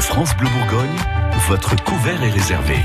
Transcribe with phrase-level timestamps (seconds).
[0.00, 0.96] de France Bleu Bourgogne,
[1.48, 2.76] votre couvert est réservé.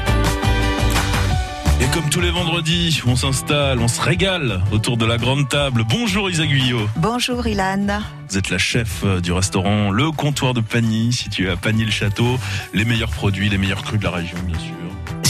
[1.80, 5.86] Et comme tous les vendredis, on s'installe, on se régale autour de la grande table.
[5.90, 6.90] Bonjour Isa Guyot.
[6.98, 8.02] Bonjour Ilan.
[8.30, 12.38] Vous êtes la chef euh, du restaurant Le Comptoir de Pagny, situé à Pagny-le-Château.
[12.74, 14.85] Les meilleurs produits, les meilleurs crus de la région, bien sûr.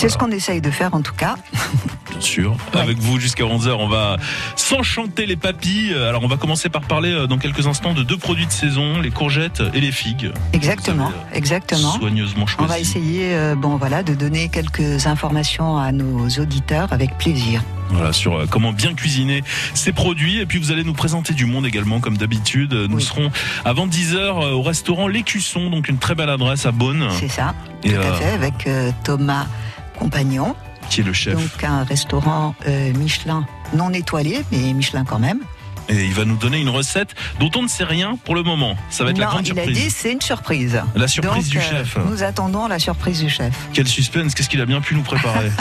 [0.05, 1.33] C'est ce qu'on essaye de faire en tout cas.
[2.11, 2.51] Bien sûr.
[2.75, 2.79] Ouais.
[2.81, 4.17] Avec vous jusqu'à 11h, on va
[4.55, 5.95] s'enchanter les papilles.
[5.95, 9.01] Alors on va commencer par parler euh, dans quelques instants de deux produits de saison,
[9.01, 10.31] les courgettes et les figues.
[10.53, 11.93] Exactement, avez, exactement.
[11.93, 12.69] Soigneusement On choisi.
[12.71, 17.63] va essayer, euh, bon voilà, de donner quelques informations à nos auditeurs avec plaisir.
[17.89, 19.43] Voilà, sur euh, comment bien cuisiner
[19.73, 20.39] ces produits.
[20.39, 22.73] Et puis vous allez nous présenter du monde également, comme d'habitude.
[22.73, 23.03] Nous Oui.
[23.03, 23.31] serons
[23.65, 27.89] avant 10h au restaurant L'Écusson, donc une très belle adresse à Beaune, C'est ça, Et,
[27.89, 29.47] tout à euh, fait, avec euh, Thomas
[29.95, 30.55] Compagnon,
[30.89, 31.33] qui est le chef.
[31.35, 35.39] donc un restaurant euh, Michelin non étoilé, mais Michelin quand même.
[35.87, 38.75] Et il va nous donner une recette dont on ne sait rien pour le moment.
[38.89, 39.77] Ça va être la grande il a surprise.
[39.83, 40.81] dit c'est une surprise.
[40.95, 41.97] La surprise Donc, du euh, chef.
[42.09, 43.53] Nous attendons la surprise du chef.
[43.71, 45.51] Quel suspense, qu'est-ce qu'il a bien pu nous préparer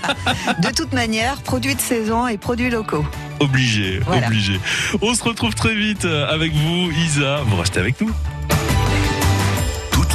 [0.62, 3.06] De toute manière, produits de saison et produits locaux.
[3.38, 4.26] Obligé, Voilà.
[4.26, 4.60] obligé.
[5.00, 7.40] On se retrouve très vite avec vous, Isa.
[7.46, 8.10] Vous restez avec nous.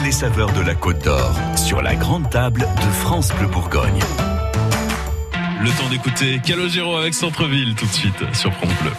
[0.04, 4.00] Les saveurs de la Côte d'Or sur la grande table de France Bleu Bourgogne.
[5.62, 8.92] Le temps d'écouter Calogero avec Centreville tout de suite sur France Bleu.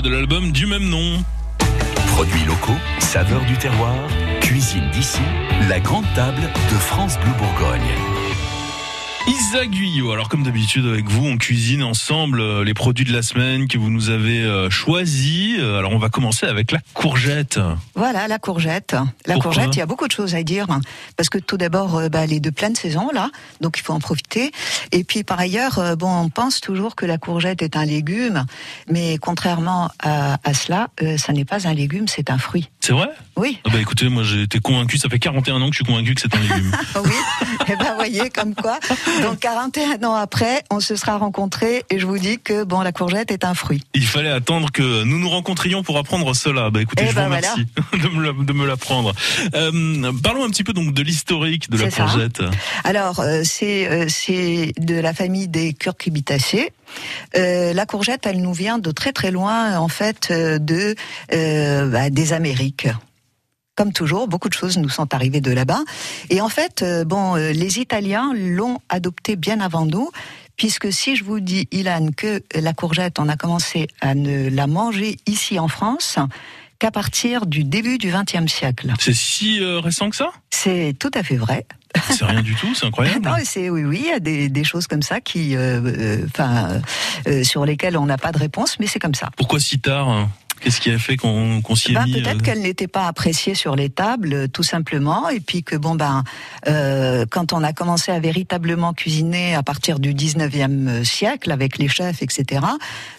[0.00, 1.24] De l'album du même nom.
[2.08, 3.94] Produits locaux, saveurs du terroir,
[4.40, 5.20] cuisine d'ici,
[5.68, 8.25] la grande table de France Bleu Bourgogne.
[9.28, 13.22] Isa Guyot, alors comme d'habitude avec vous, on cuisine ensemble euh, les produits de la
[13.22, 15.56] semaine que vous nous avez euh, choisis.
[15.58, 17.58] Euh, Alors on va commencer avec la courgette.
[17.96, 18.92] Voilà, la courgette.
[19.26, 20.66] La Pourquoi courgette, il y a beaucoup de choses à dire.
[21.16, 23.30] Parce que tout d'abord, bah, elle est de pleine saison, là.
[23.60, 24.52] Donc il faut en profiter.
[24.92, 28.44] Et puis par ailleurs, bon, on pense toujours que la courgette est un légume.
[28.88, 30.88] Mais contrairement à, à cela,
[31.18, 32.68] ça n'est pas un légume, c'est un fruit.
[32.80, 33.08] C'est vrai?
[33.36, 33.58] Oui.
[33.64, 36.14] ah bah écoutez, moi j'ai été convaincu, ça fait 41 ans que je suis convaincu
[36.14, 36.70] que c'est un légume.
[37.04, 37.10] Oui,
[37.68, 38.78] et ben voyez comme quoi.
[39.22, 42.92] Donc 41 ans après, on se sera rencontrés et je vous dis que bon, la
[42.92, 43.82] courgette est un fruit.
[43.94, 46.70] Il fallait attendre que nous nous rencontrions pour apprendre cela.
[46.70, 49.12] Bah écoutez, Eh je ben vous remercie de me la- de me l'apprendre.
[49.54, 52.04] Euh, parlons un petit peu donc de l'historique de la ça.
[52.04, 52.42] courgette.
[52.84, 56.72] Alors euh, c'est euh, c'est de la famille des curcubitacées.
[57.36, 60.94] Euh, la courgette, elle nous vient de très très loin en fait de
[61.32, 62.88] euh, bah, des Amériques.
[63.76, 65.80] Comme toujours, beaucoup de choses nous sont arrivées de là-bas.
[66.30, 70.10] Et en fait, euh, bon, euh, les Italiens l'ont adopté bien avant nous,
[70.56, 74.66] puisque si je vous dis, Ilan, que la courgette, on a commencé à ne la
[74.66, 76.18] manger ici en France
[76.78, 78.92] qu'à partir du début du XXe siècle.
[78.98, 80.30] C'est si euh, récent que ça?
[80.50, 81.66] C'est tout à fait vrai.
[82.10, 83.24] C'est rien du tout, c'est incroyable.
[83.24, 86.80] Non, c'est oui, oui, il y a des, des choses comme ça qui, euh, enfin,
[87.26, 89.30] euh, sur lesquelles on n'a pas de réponse, mais c'est comme ça.
[89.36, 90.28] Pourquoi si tard hein?
[90.60, 93.06] Qu'est-ce qui a fait qu'on qu'on s'y est Ben, mis peut-être euh, qu'elle n'était pas
[93.06, 96.24] appréciée sur les tables, euh, tout simplement, et puis que bon ben,
[96.66, 101.88] euh, quand on a commencé à véritablement cuisiner à partir du 19e siècle avec les
[101.88, 102.64] chefs, etc.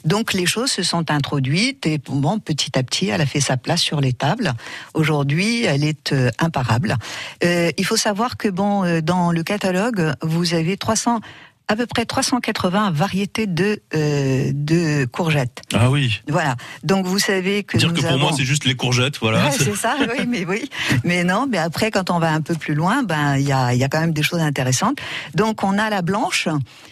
[0.06, 3.58] Donc les choses se sont introduites et bon, petit à petit, elle a fait sa
[3.58, 4.54] place sur les tables.
[4.94, 6.96] Aujourd'hui, elle est euh, imparable.
[7.44, 11.22] Euh, il faut savoir que bon, euh, dans le catalogue, vous avez 300
[11.68, 15.62] à peu près 380 variétés de euh, de courgettes.
[15.74, 16.22] Ah oui.
[16.28, 16.56] Voilà.
[16.84, 18.20] Donc vous savez que Dire nous que pour avons...
[18.20, 19.46] moi c'est juste les courgettes, voilà.
[19.46, 20.70] Ouais, c'est ça, oui, mais oui.
[21.04, 23.74] Mais non, mais après, quand on va un peu plus loin, ben, il y a,
[23.74, 24.98] il y a quand même des choses intéressantes.
[25.36, 26.48] Donc, on a la blanche,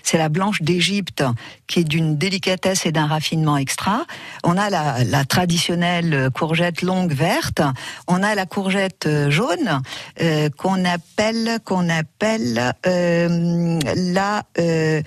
[0.06, 1.24] c'est la blanche d'Égypte,
[1.68, 4.06] qui est d'une délicatesse et d'un raffinement extra.
[4.44, 7.62] On a la, la traditionnelle courgette longue verte.
[8.08, 9.82] On a la courgette euh, jaune,
[10.22, 15.02] euh, qu'on appelle, qu'on appelle, euh, la, euh,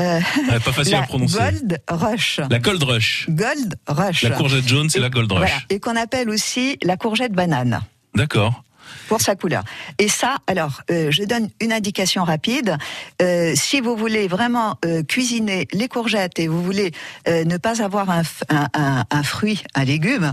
[0.00, 0.20] euh,
[0.64, 1.38] pas facile la à prononcer.
[1.38, 2.40] gold rush.
[2.50, 3.26] La gold rush.
[3.30, 4.22] Gold rush.
[4.22, 5.40] La courgette jaune, c'est la gold rush.
[5.40, 5.56] voilà.
[5.70, 7.80] Et qu'on appelle aussi la courgette banane
[8.14, 8.62] D'accord.
[9.08, 9.64] Pour sa couleur.
[9.98, 12.76] Et ça, alors, euh, je donne une indication rapide.
[13.22, 16.92] Euh, si vous voulez vraiment euh, cuisiner les courgettes et vous voulez
[17.26, 20.32] ne pas avoir un, f- un- un- un fruit, un légume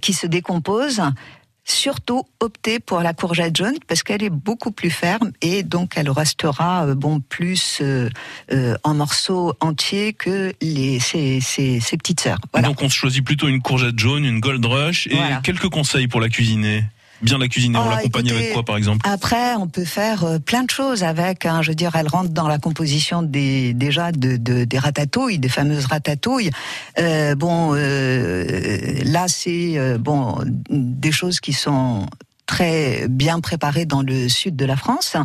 [0.00, 1.00] qui se décompose,
[1.64, 6.10] surtout optez pour la courgette jaune parce qu'elle est beaucoup plus ferme et donc elle
[6.10, 8.08] restera bon plus euh,
[8.52, 12.38] euh, en morceaux entiers que les ses, ses- ses petites sœurs.
[12.52, 12.68] Voilà.
[12.68, 15.36] Donc on choisit plutôt une courgette jaune, une gold rush et Voilà.
[15.44, 16.84] quelques conseils pour la cuisiner.
[17.22, 19.00] Bien la cuisiner, on Ah, l'accompagne avec quoi par exemple?
[19.08, 21.44] Après, on peut faire euh, plein de choses avec.
[21.46, 25.38] Hein, je veux dire, elle rentre dans la composition des déjà de, de- des ratatouilles,
[25.38, 26.50] des fameuses ratatouilles.
[26.98, 30.38] Euh, bon, euh, là, c'est euh, bon
[30.70, 32.06] des choses qui sont
[32.46, 35.16] très bien préparées dans le sud de la France.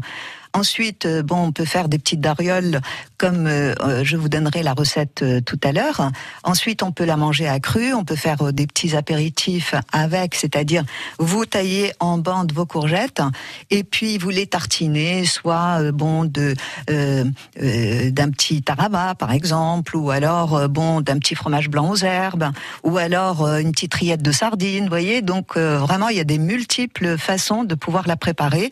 [0.55, 2.79] Ensuite, euh, bon, on peut faire des petites darioles
[3.17, 6.11] comme euh, euh, je vous donnerai la recette tout à l'heure.
[6.43, 7.93] Ensuite, on peut la manger à cru.
[7.93, 10.85] On peut faire des petits apéritifs avec, c'est-à-dire
[11.19, 13.21] vous taillez en bandes vos courgettes
[13.69, 16.55] et puis vous les tartinez, soit bon de
[17.57, 22.51] d'un petit taraba par exemple, ou alors bon d'un petit fromage blanc aux herbes,
[22.83, 24.87] ou alors une petite rillette de sardines.
[24.87, 28.71] Voyez, donc vraiment il y a des multiples façons de pouvoir la préparer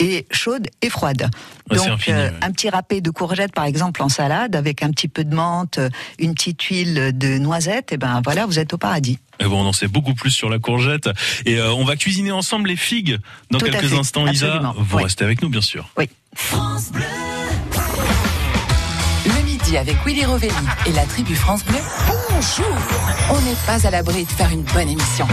[0.00, 1.30] et chaude et froide.
[1.70, 2.36] Ouais, Donc infini, euh, ouais.
[2.42, 5.78] un petit râpé de courgettes par exemple en salade avec un petit peu de menthe,
[6.18, 9.18] une petite huile de noisette, et ben voilà, vous êtes au paradis.
[9.38, 11.08] Et bon, on en sait beaucoup plus sur la courgette
[11.46, 13.18] et euh, on va cuisiner ensemble les figues
[13.50, 14.26] dans Tout quelques fait, instants.
[14.26, 14.74] Isa, absolument.
[14.76, 15.04] vous Oui.
[15.04, 15.88] restez avec nous bien sûr.
[15.96, 16.08] Oui.
[19.24, 20.52] Le midi avec Willy Rovelli
[20.86, 21.78] et la tribu France Bleu.
[22.30, 22.66] Bonjour
[23.30, 25.26] On n'est pas à l'abri de faire une bonne émission.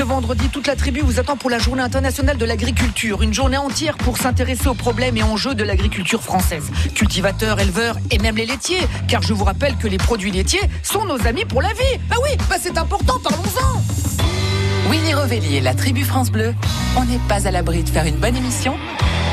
[0.00, 3.20] Ce vendredi, toute la tribu vous attend pour la journée internationale de l'agriculture.
[3.20, 6.70] Une journée entière pour s'intéresser aux problèmes et enjeux de l'agriculture française.
[6.94, 8.80] Cultivateurs, éleveurs et même les laitiers.
[9.08, 11.98] Car je vous rappelle que les produits laitiers sont nos amis pour la vie.
[12.08, 14.90] Bah oui, bah c'est important, parlons-en.
[14.90, 16.54] Willy Rovelli et la tribu France Bleu.
[16.96, 18.76] On n'est pas à l'abri de faire une bonne émission.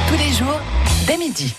[0.10, 0.60] Tous les jours,
[1.08, 1.56] dès midi.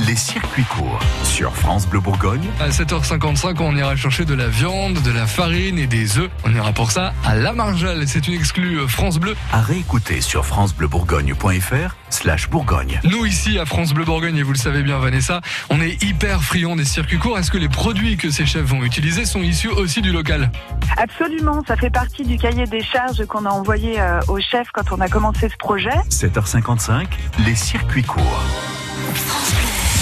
[0.00, 2.44] Les circuits courts sur France Bleu Bourgogne.
[2.58, 6.30] À 7h55, on ira chercher de la viande, de la farine et des œufs.
[6.44, 8.02] On ira pour ça à La Marjale.
[8.08, 9.36] C'est une exclue euh, France Bleu.
[9.52, 13.00] À réécouter sur francebleubourgogne.fr slash bourgogne.
[13.04, 16.42] Nous ici à France Bleu Bourgogne, et vous le savez bien Vanessa, on est hyper
[16.42, 17.38] friands des circuits courts.
[17.38, 20.50] Est-ce que les produits que ces chefs vont utiliser sont issus aussi du local?
[20.96, 24.90] Absolument, ça fait partie du cahier des charges qu'on a envoyé euh, au chef quand
[24.90, 25.94] on a commencé ce projet.
[26.10, 27.06] 7h55,
[27.46, 28.42] les circuits courts.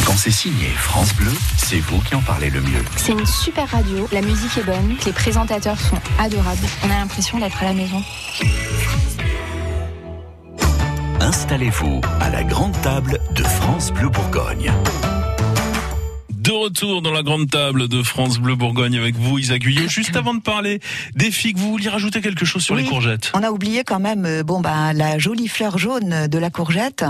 [0.06, 2.84] Quand c'est signé France Bleu, c'est vous qui en parlez le mieux.
[2.96, 6.66] C'est une super radio, la musique est bonne, les présentateurs sont adorables.
[6.84, 8.02] On a l'impression d'être à la maison.
[11.20, 14.72] Installez-vous à la grande table de France Bleu Bourgogne.
[16.42, 19.88] De retour dans la grande table de France Bleu Bourgogne avec vous, Isaac Guyot.
[19.88, 20.80] Juste avant de parler
[21.14, 22.82] des figues, vous vouliez rajouter quelque chose sur Oui.
[22.82, 23.30] les courgettes?
[23.34, 27.04] On a oublié quand même euh, bon bah la jolie fleur jaune de la courgette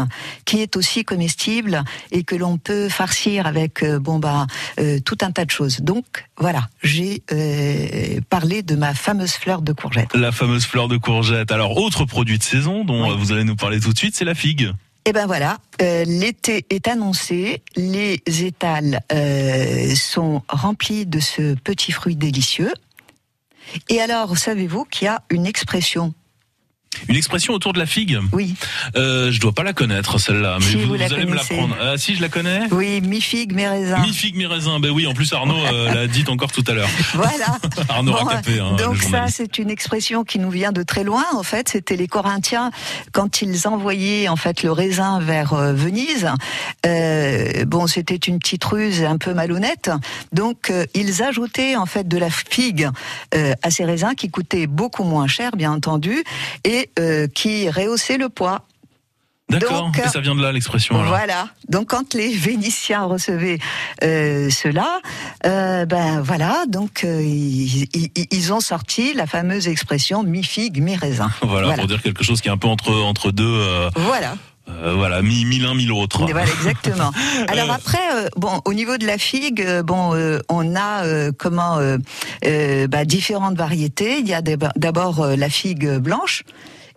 [0.44, 4.46] qui est aussi comestible et que l'on peut farcir avec euh, bon bah
[4.78, 5.80] euh, tout un tas de choses.
[5.80, 10.14] Donc voilà, j'ai euh, parlé de ma fameuse fleur de courgette.
[10.14, 11.50] La fameuse fleur de courgette.
[11.52, 13.16] Alors, autre produit de saison dont Oui.
[13.18, 14.72] vous allez nous parler tout de suite, c'est la figue.
[15.04, 21.90] Et ben voilà, euh, l'été est annoncé, les étals euh, sont remplis de ce petit
[21.90, 22.72] fruit délicieux.
[23.88, 26.14] Et alors, savez-vous qu'il y a une expression
[27.08, 28.18] Une expression autour de la figue.
[28.32, 28.54] Oui,
[28.96, 31.76] Euh, je dois pas la connaître celle-là, mais Si, vous, vous allez me l'apprendre.
[31.80, 32.60] Ah si, je la connais.
[32.70, 33.98] oui, mi figue, mi raisin.
[34.00, 34.78] Mi figue, mi raisin.
[34.80, 36.88] Ben oui, en plus Arnaud euh, l'a dit encore tout à l'heure.
[37.14, 37.58] Voilà.
[37.88, 41.24] Arnaud Bon, Racapé, hein, donc ça, c'est une expression qui nous vient de très loin.
[41.34, 42.70] En fait, c'était les Corinthiens
[43.12, 46.28] quand ils envoyaient en fait le raisin vers euh, Venise.
[46.86, 49.90] Euh, bon, c'était une petite ruse un peu malhonnête.
[50.32, 52.88] Donc, ils ajoutaient en fait de la figue
[53.32, 56.22] à ces raisins qui coûtaient beaucoup moins cher, bien entendu,
[56.64, 58.62] et euh, qui rehaussaient le poids.
[59.50, 59.92] D'accord.
[60.02, 61.02] Et ça vient de là l'expression.
[61.04, 61.48] Voilà.
[61.68, 63.58] Donc quand les Vénitiens recevaient
[64.02, 65.00] euh, cela,
[65.44, 66.64] euh, ben voilà.
[66.68, 71.30] Donc euh, ils, ils- ils ont sorti la fameuse expression mi figue mi raisin.
[71.42, 71.74] Voilà, Voilà.
[71.76, 73.60] pour dire quelque chose qui est un peu entre entre deux.
[73.96, 74.36] Voilà.
[74.70, 76.20] euh, voilà, mi mille un, mille autres.
[76.30, 77.10] Voilà, exactement.
[77.48, 80.14] Alors après, euh, bon, au niveau de la figue, euh, bon,
[80.48, 81.78] on a comment
[82.88, 84.20] bah, différentes variétés.
[84.20, 86.44] Il y a d'ab- d'abord la figue blanche.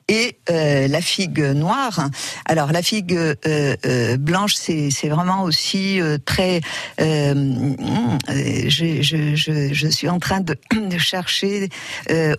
[0.07, 2.09] Et euh, la figue noire.
[2.45, 6.61] Alors la figue euh, euh, blanche, c'est c'est vraiment aussi très.
[6.99, 10.55] je, je, je, je suis en train de,
[10.89, 11.69] de chercher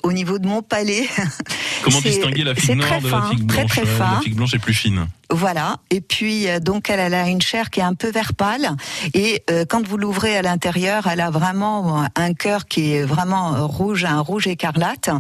[0.05, 1.09] au niveau de mon palais.
[1.83, 4.15] Comment C'est- distinguer la figue noire très de la figue très, blanche très euh, fin.
[4.15, 5.07] La figue blanche est plus fine.
[5.31, 5.79] Voilà.
[5.91, 8.69] Et puis donc elle, a une chair qui est un peu vert pâle.
[9.13, 14.05] Et quand vous l'ouvrez à l'intérieur, elle a vraiment un cœur qui est vraiment rouge,
[14.05, 15.11] un rouge écarlate.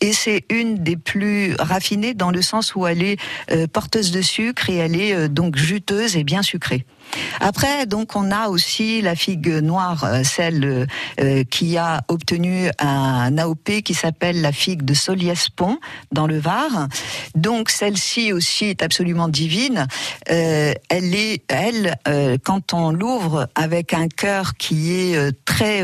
[0.00, 3.18] Et c'est une des plus raffinées dans le sens où elle est
[3.50, 6.86] euh, porteuse de sucre et elle est euh, donc juteuse et bien sucrée.
[7.40, 10.86] Après, donc, on a aussi la figue noire, euh, celle
[11.50, 15.78] qui a obtenu un AOP qui s'appelle la figue de Soliespont
[16.12, 16.88] dans le Var.
[17.34, 19.86] Donc, celle-ci aussi est absolument divine.
[20.26, 21.96] Elle est, elle,
[22.44, 25.82] quand on l'ouvre avec un cœur qui est très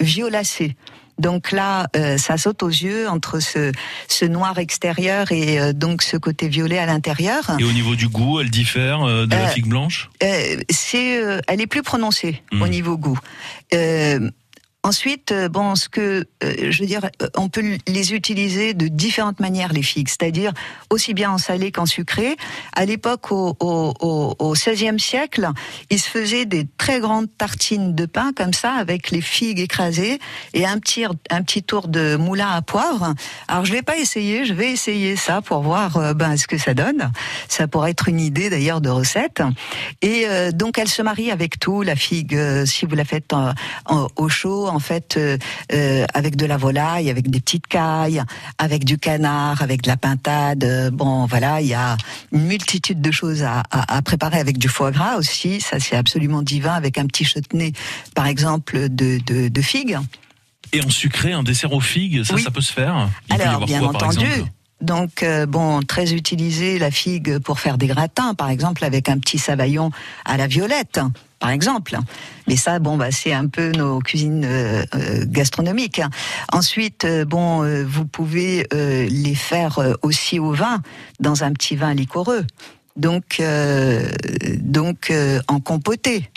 [0.00, 0.76] violacé.
[1.18, 3.72] Donc là, euh, ça saute aux yeux entre ce,
[4.08, 7.50] ce noir extérieur et euh, donc ce côté violet à l'intérieur.
[7.58, 10.10] Et au niveau du goût, elle diffère euh, de la Euh, figue blanche?
[10.22, 13.18] Euh, c'est, euh, elle est plus prononcée au niveau goût.
[14.88, 18.88] Ensuite, euh, bon, ce que euh, je veux dire, euh, on peut les utiliser de
[18.88, 20.54] différentes manières les figues, c'est-à-dire
[20.88, 22.38] aussi bien en salé qu'en sucré.
[22.74, 25.50] À l'époque, au, XVIe siècle,
[25.90, 30.20] il se faisait des très grandes tartines de pain comme ça, avec les figues écrasées
[30.54, 33.12] et un petit un petit tour de moulin à poivre.
[33.46, 36.72] Alors je l'ai pas essayé, je vais essayer ça pour voir ben ce que ça
[36.72, 37.12] donne.
[37.48, 39.42] Ça pourrait être une idée d'ailleurs de recette.
[40.00, 43.34] Et donc elle se marie avec tout, la figue si vous la faites
[44.16, 45.36] au chaud, en fait euh,
[45.72, 48.22] euh, avec de la volaille, avec des petites cailles,
[48.58, 50.64] avec du canard, avec de la pintade.
[50.64, 51.96] euh, Bon voilà, il y a
[52.32, 55.60] une multitude de choses à, à- à préparer avec du foie gras aussi.
[55.60, 57.72] Ça c'est absolument divin avec un petit chutney
[58.14, 59.98] par exemple de, de, de figues.
[60.72, 62.42] Et en sucré, un dessert aux figues, ça, Oui.
[62.42, 63.08] ça peut se faire?
[63.30, 64.26] Il Alors, bien quoi, entendu.
[64.82, 69.18] Donc, euh, bon, très utilisé la figue pour faire des gratins, par exemple, avec un
[69.18, 69.90] petit savaillon
[70.26, 71.00] à la violette,
[71.38, 71.96] par exemple.
[72.46, 76.00] Mais ça, bon, bah, c'est un peu nos cuisines euh, euh, gastronomiques.
[76.52, 80.82] Ensuite, euh, bon, euh, vous pouvez euh, les faire euh, aussi au vin,
[81.20, 82.44] dans un petit vin liquoreux.
[82.96, 83.40] Donc,
[84.58, 85.12] donc
[85.46, 86.28] en compoté.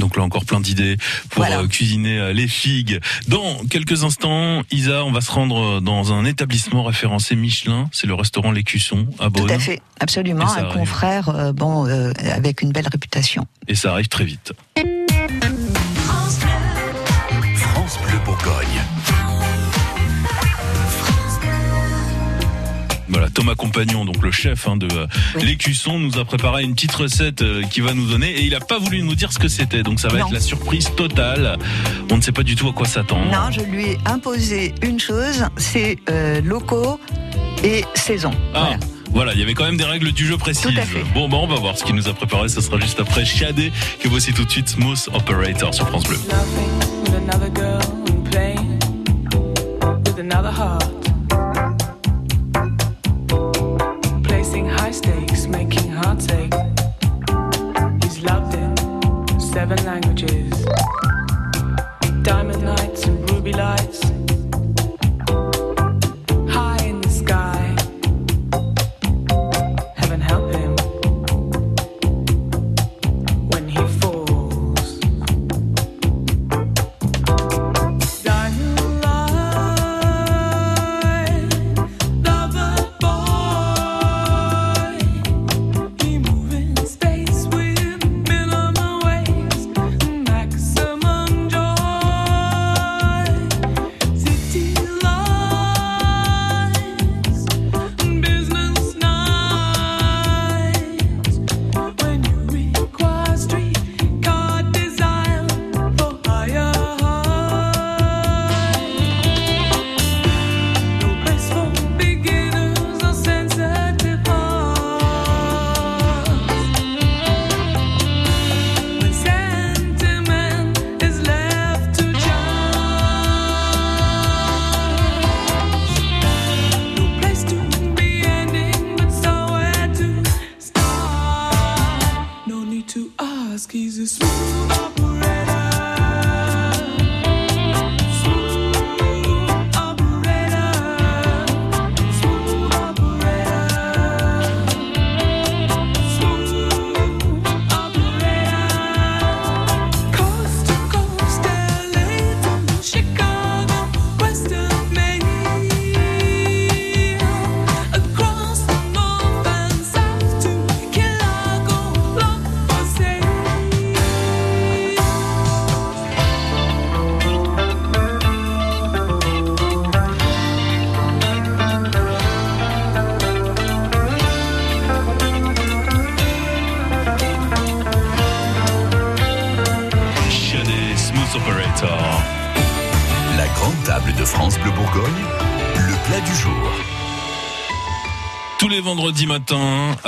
[0.00, 0.96] Donc là encore plein d'idées
[1.30, 1.60] pour Voilà.
[1.60, 3.00] euh, cuisiner euh, les figues.
[3.28, 8.06] Dans quelques instants, Isa, on va se rendre euh, dans un établissement référencé Michelin, c'est
[8.06, 9.50] le restaurant L'Écusson à Tout Beaune.
[9.52, 10.72] à fait, absolument, un arrive.
[10.78, 13.46] confrère, bon, euh, avec une belle réputation.
[13.68, 14.52] Et ça arrive très vite.
[23.10, 25.44] Voilà, Thomas Compagnon, donc le chef hein, de euh, Oui.
[25.44, 28.60] l'Écusson, nous a préparé une petite recette euh, qu'il va nous donner et il a
[28.60, 29.82] pas voulu nous dire ce que c'était.
[29.82, 30.26] Donc ça va Non.
[30.26, 31.56] être la surprise totale.
[32.10, 33.26] On ne sait pas du tout à quoi s'attendre.
[33.32, 37.00] Non, je lui ai imposé une chose, c'est euh, locaux
[37.64, 38.30] et saison.
[38.54, 38.78] Ah, Voilà.
[39.12, 40.70] Voilà, il y avait quand même des règles du jeu précises.
[41.14, 42.48] Bon, bah, on va voir ce qu'il nous a préparé.
[42.48, 46.18] Ce sera juste après Shadé, que voici tout de suite Smooth Operator sur France Bleu.
[54.90, 56.52] High stakes, making hearts ache.
[58.02, 60.64] He's loved in seven languages.
[62.22, 64.09] Diamond nights and ruby lights.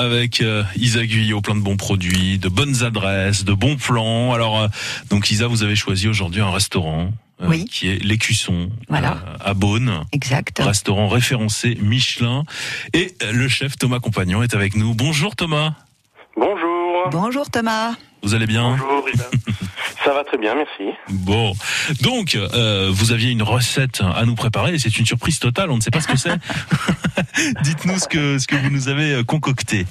[0.03, 4.33] Avec euh, Isa Guyot, plein de bons produits, de bonnes adresses, de bons plans.
[4.33, 4.69] Alors, euh,
[5.11, 7.11] donc Isa, vous avez choisi aujourd'hui un restaurant
[7.41, 7.65] euh, Oui.
[7.65, 9.13] qui est l'Écusson Voilà.
[9.27, 10.03] euh, à Beaune.
[10.13, 10.61] Exact.
[10.65, 12.45] Restaurant référencé Michelin.
[12.93, 14.95] Et le chef Thomas Compagnon est avec nous.
[14.95, 15.75] Bonjour Thomas.
[16.37, 17.09] Bonjour.
[17.11, 17.93] Bonjour Thomas.
[18.23, 19.25] Vous allez bien Bonjour Rita.
[20.05, 20.97] Ça va très bien, merci.
[21.11, 21.53] Bon,
[22.03, 25.71] donc euh, vous aviez une recette à nous préparer et c'est une surprise totale.
[25.71, 26.35] On ne sait pas ce que c'est.
[27.63, 29.87] Dites-nous ce que ce que vous nous avez euh, concocté.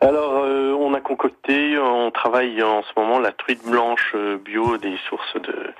[0.00, 4.76] Alors, euh, on a concocté, on travaille en ce moment la truite blanche euh, bio
[4.76, 5.72] des sources de,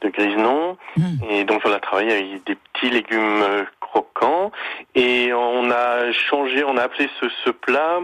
[0.00, 0.76] de Grisenon.
[0.96, 1.02] Mm.
[1.30, 3.44] Et donc, on a travaillé avec des petits légumes
[3.80, 4.50] croquants.
[4.94, 8.00] Et on a changé, on a appelé ce, ce plat,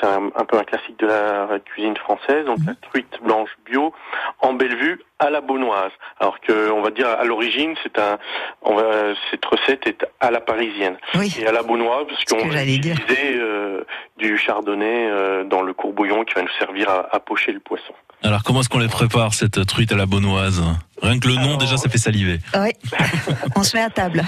[0.00, 3.92] c'est un, un peu un classique de la cuisine française, donc la truite blanche bio
[4.40, 5.92] en Bellevue à la beaunoise.
[6.20, 8.18] Alors que, on va dire, à l'origine, c'est un,
[8.62, 10.96] on va, cette recette est à la parisienne.
[11.14, 11.34] Oui.
[11.40, 13.82] Et à la beaunoise, parce qu'on utiliser euh,
[14.18, 17.94] du chardonnay euh, dans le courbouillon qui va nous servir à, à pocher le poisson.
[18.22, 20.62] Alors comment est-ce qu'on les prépare cette truite à la bonnoise
[21.02, 22.38] Rien que le nom Alors- déjà ça fait saliver.
[22.54, 22.70] Oui.
[23.56, 24.22] On se met à table.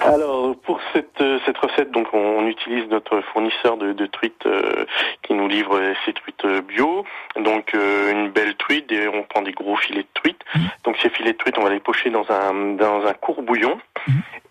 [0.00, 4.46] Alors pour cette euh, cette recette, donc on, on utilise notre fournisseur de, de truites
[4.46, 4.84] euh,
[5.22, 7.04] qui nous livre ces truites euh, bio.
[7.36, 10.40] Donc euh, une belle truite, et on prend des gros filets de truite.
[10.84, 13.78] Donc ces filets de truite, on va les pocher dans un dans un courbouillon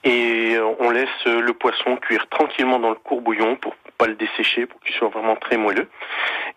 [0.03, 4.65] et euh, on laisse le poisson cuire tranquillement dans le courbouillon pour pas le dessécher,
[4.65, 5.87] pour qu'il soit vraiment très moelleux.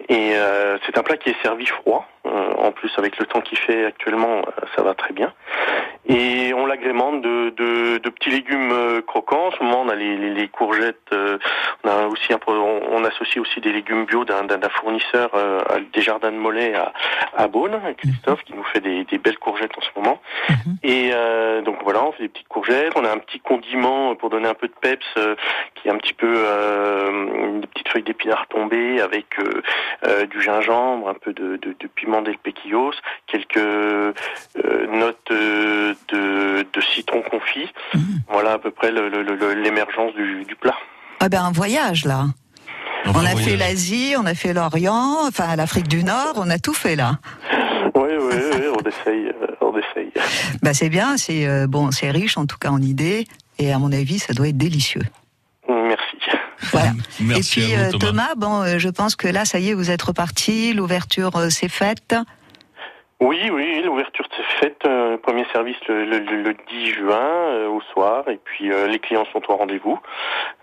[0.08, 2.08] Et euh, c'est un plat qui est servi froid.
[2.26, 5.32] Euh, en plus, avec le temps qu'il fait actuellement, euh, ça va très bien.
[6.06, 9.48] Et on l'agrémente de, de, de petits légumes euh, croquants.
[9.48, 10.96] En ce moment, on a les, les, les courgettes.
[11.12, 11.38] euh,
[11.84, 15.60] on a aussi un on, on associe aussi des légumes bio d'un fournisseur euh,
[15.92, 16.92] des jardins de Mollet à,
[17.36, 20.20] à Beaune, Christophe, qui nous fait des, des belles courgettes en ce moment.
[20.82, 22.92] Et euh, donc voilà, on fait des petites courgettes.
[22.96, 25.34] On a un petit condiment pour donner un peu de peps, euh,
[25.74, 29.62] qui est un petit peu euh, des petites feuilles d'épinards tombées avec euh,
[30.06, 32.92] euh, du gingembre, un peu de, de, de piment del pequillos,
[33.26, 34.12] quelques euh,
[34.88, 35.30] notes
[36.12, 37.68] de, de citron confit.
[38.30, 40.74] Voilà à peu près le- le- le- l'émergence du, du plat.
[41.20, 42.26] Ah ben un voyage là.
[43.06, 46.74] On a fait l'Asie, on a fait l'Orient, enfin l'Afrique du Nord, on a tout
[46.74, 47.18] fait là.
[47.94, 50.12] Oui, oui, oui, on essaye, euh, on essaye.
[50.62, 53.26] Bah c'est bien, c'est euh, bon, c'est riche en tout cas en idées
[53.58, 55.02] et à mon avis ça doit être délicieux.
[55.68, 56.16] Merci.
[56.72, 56.92] Voilà.
[57.20, 58.28] Merci Et puis euh, vous, Thomas.
[58.34, 60.72] Thomas, bon, je pense que là, ça y est, vous êtes reparti.
[60.74, 62.14] L'ouverture euh, s'est faite.
[63.20, 64.84] Oui, oui, l'ouverture s'est faite.
[64.86, 68.86] euh, premier service le, le- le- le 10 juin euh, au soir, et puis euh,
[68.86, 69.98] les clients sont au rendez-vous.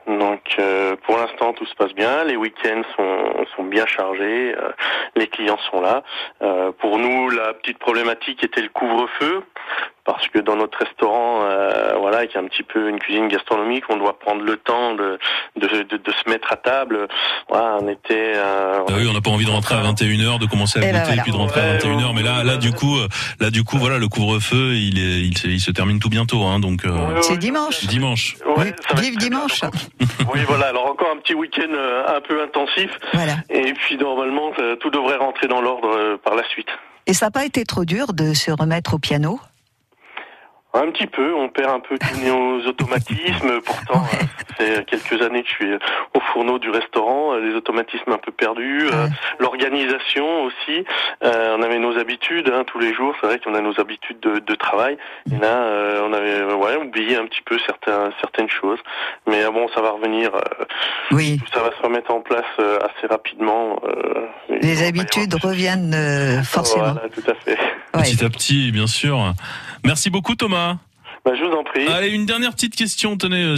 [0.08, 2.24] Donc euh, pour l'instant tout se passe bien.
[2.26, 4.70] Les week-ends sont, sont bien chargés, euh,
[5.16, 6.04] les clients sont là.
[6.42, 9.42] Euh, pour nous, la petite problématique était le couvre-feu.
[10.04, 13.86] Parce que dans notre restaurant, euh, voilà, qui est un petit peu une cuisine gastronomique,
[13.90, 15.18] on doit prendre le temps de,
[15.56, 17.08] de, de, de se mettre à table.
[17.50, 18.34] Voilà, on était.
[18.36, 20.92] euh, Ah oui, on n'a pas envie de rentrer à 21h, de commencer à Eh
[20.92, 21.24] ben goûter voilà.
[21.24, 22.14] puis de rentrer à Ouais, 21h.
[22.14, 23.08] Mais là, là, du coup, euh,
[23.40, 26.44] là, du coup, voilà, le couvre-feu, il est, il, se- il se termine tout bientôt,
[26.44, 26.92] hein, donc euh,
[27.24, 27.88] C'est dimanche.
[27.88, 28.36] dimanche.
[28.58, 29.60] Ouais, va Vive dimanche.
[30.34, 30.68] Oui, voilà.
[30.68, 33.36] Alors encore un petit week-end euh, un peu intensif, Voilà.
[33.50, 36.68] et puis normalement euh, tout devrait rentrer dans l'ordre euh, par la suite.
[37.08, 39.40] Et ça n'a pas été trop dur de se remettre au piano?
[40.76, 43.62] Un petit peu, on perd un peu tous nos automatismes.
[43.66, 45.74] Pourtant, euh, ça fait quelques années que je suis
[46.14, 49.10] au fourneau du restaurant, euh, les automatismes un peu perdus, euh, Ouais.
[49.40, 50.84] l'organisation aussi.
[51.24, 53.16] Euh, on avait nos habitudes hein, tous les jours.
[53.22, 54.98] C'est vrai qu'on a nos habitudes de, de travail.
[55.32, 58.80] Et là, euh, on avait euh, ouais, oublié un petit peu certains, certaines choses.
[59.28, 60.32] Mais euh, bon, ça va revenir.
[60.36, 60.66] euh,
[61.12, 61.40] Oui.
[61.40, 63.80] tout ça va se remettre en place euh, assez rapidement.
[63.86, 64.28] euh,
[64.62, 66.94] Les habitudes reviennent euh, forcément.
[66.94, 67.58] Voilà, tout à fait.
[67.94, 68.02] Ouais.
[68.04, 69.18] Petit à petit, bien sûr.
[69.86, 70.80] Merci beaucoup, Thomas.
[71.26, 71.88] Bah, je vous en prie.
[71.88, 73.18] Allez, une dernière petite question.
[73.18, 73.56] Tenez, euh,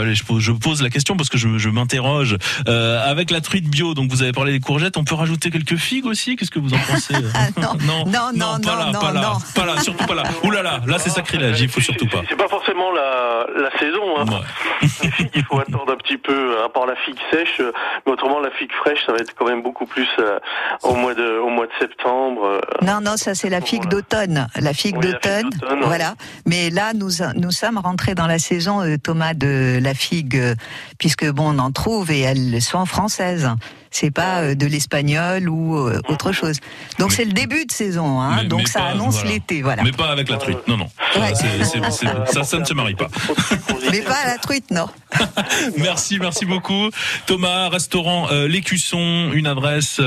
[0.00, 2.36] allez, je pose, je pose la question parce que je, je m'interroge.
[2.68, 5.76] Euh, avec la truite bio, donc vous avez parlé des courgettes, on peut rajouter quelques
[5.76, 6.36] figues aussi?
[6.36, 7.20] Qu'est-ce que vous en pensez euh?
[7.34, 7.74] Ah, non.
[7.80, 9.38] non, Non, non, pas non, là, non, pas là, non.
[9.54, 10.22] pas là, surtout pas là.
[10.44, 12.22] Ouh là là, là c'est sacrilège, il faut surtout pas.
[12.28, 14.18] C'est pas forcément la, la saison.
[14.18, 14.24] Hein.
[14.28, 14.88] Ouais.
[15.02, 17.60] Les figues, il faut attendre un petit peu, à part la figue sèche,
[18.06, 20.38] mais autrement la figue fraîche, ça va être quand même beaucoup plus euh,
[20.84, 22.44] au mois de au mois de septembre.
[22.44, 23.96] euh, Non, non, ça c'est la figue Voilà.
[24.02, 24.46] d'automne.
[24.60, 25.50] La figue Oui, d'automne,
[25.82, 26.14] voilà.
[26.46, 30.54] Mais là, nous nous sommes rentrés dans la saison, euh, Thomas, de la figue, euh,
[30.98, 33.48] puisque bon, on en trouve et elles sont françaises.
[33.90, 36.58] C'est pas euh, de l'espagnol ou euh, autre chose.
[36.98, 38.36] Donc c'est le début de saison, hein.
[38.42, 39.82] Mais- donc mais ça pas- annonce l'été, voilà.
[39.82, 40.58] Mais pas avec la truite.
[40.68, 40.90] Non, non.
[41.16, 41.32] Ouais.
[42.32, 43.08] Ça, ça ne se marie pas.
[43.90, 44.86] Mais pas à la truite, non.
[45.78, 46.90] Merci, merci beaucoup.
[47.26, 50.00] Thomas, restaurant L'Écusson, une adresse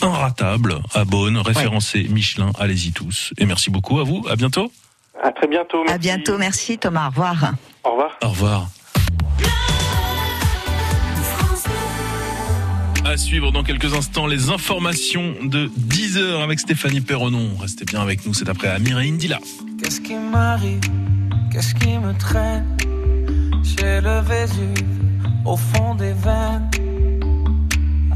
[0.00, 2.52] inratable à Beaune, référencée Michelin.
[2.58, 3.32] Allez-y tous.
[3.38, 4.24] Et merci beaucoup à vous.
[4.30, 4.70] À bientôt.
[5.22, 5.80] À très bientôt.
[5.82, 5.98] À merci.
[5.98, 7.06] bientôt, merci Thomas.
[7.06, 7.52] Au revoir.
[7.84, 8.18] Au revoir.
[8.22, 8.66] Au revoir.
[13.04, 17.56] À suivre dans quelques instants les informations de 10h avec Stéphanie Perronon.
[17.58, 19.38] Restez bien avec nous, c'est après Amir et Indila.
[19.82, 20.80] Qu'est-ce qui m'arrive?
[21.50, 22.76] Qu'est-ce qui me traîne?
[23.62, 24.84] J'ai le Vésuve
[25.46, 26.70] au fond des veines.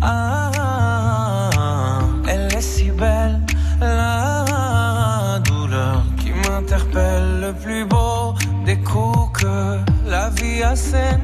[0.03, 1.51] Ah,
[2.29, 3.41] elle est si belle,
[6.75, 11.21] Le plus beau des coups que la vie assène.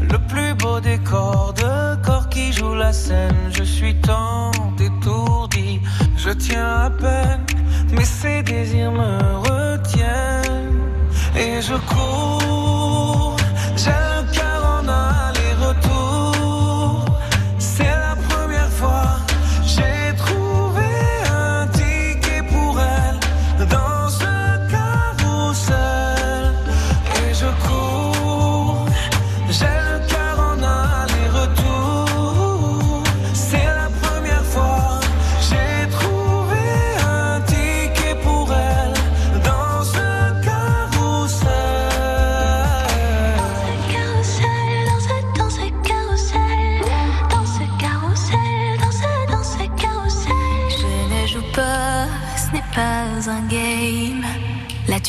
[0.00, 3.36] Le plus beau des corps de corps qui joue la scène.
[3.52, 5.80] Je suis tant étourdi,
[6.16, 7.46] je tiens à peine,
[7.92, 10.82] mais ces désirs me retiennent.
[11.36, 13.36] Et je cours,
[13.76, 14.17] j'ai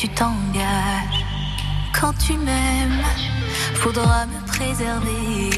[0.00, 1.26] tu t'engages.
[1.92, 3.04] Quand tu m'aimes,
[3.74, 5.50] faudra me préserver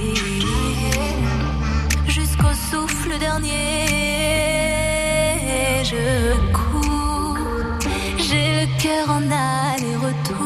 [2.09, 3.87] jusqu'au souffle dernier.
[5.85, 7.38] Je cours,
[8.18, 10.40] j'ai le cœur en aller-retour.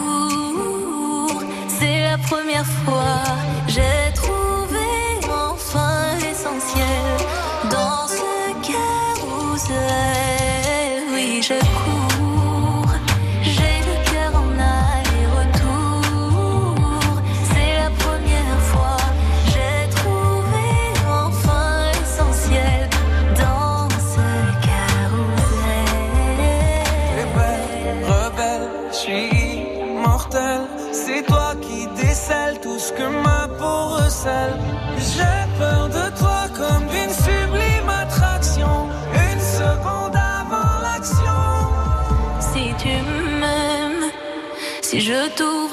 [1.69, 3.25] C'est la première fois,
[3.67, 4.26] j'ai trouvé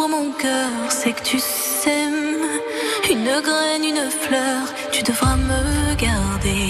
[0.08, 2.48] mon cœur, c'est que tu s'aimes.
[3.10, 4.62] Une graine, une fleur,
[4.92, 6.63] tu devras me garder,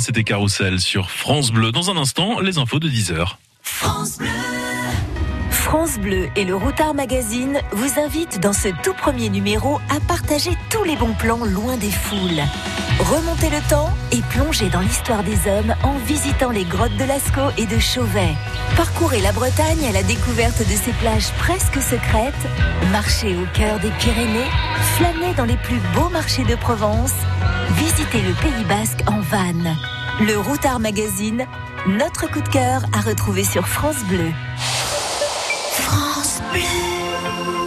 [0.00, 1.72] C'était Carousel sur France Bleu.
[1.72, 3.36] Dans un instant, les infos de 10h.
[3.62, 4.28] France Bleu.
[5.50, 10.50] France Bleu et le Routard Magazine vous invitent dans ce tout premier numéro à partager
[10.70, 12.42] tous les bons plans loin des foules.
[13.00, 17.50] Remontez le temps et plongez dans l'histoire des hommes en visitant les grottes de Lascaux
[17.58, 18.34] et de Chauvet.
[18.76, 22.34] Parcourez la Bretagne à la découverte de ses plages presque secrètes,
[22.92, 24.48] marchez au cœur des Pyrénées,
[24.96, 27.14] flânez dans les plus beaux marchés de Provence,
[27.70, 29.76] visitez le Pays Basque en van.
[30.20, 31.46] Le Routard Magazine,
[31.88, 34.30] notre coup de cœur à retrouver sur France Bleu.
[35.72, 36.83] France Bleu.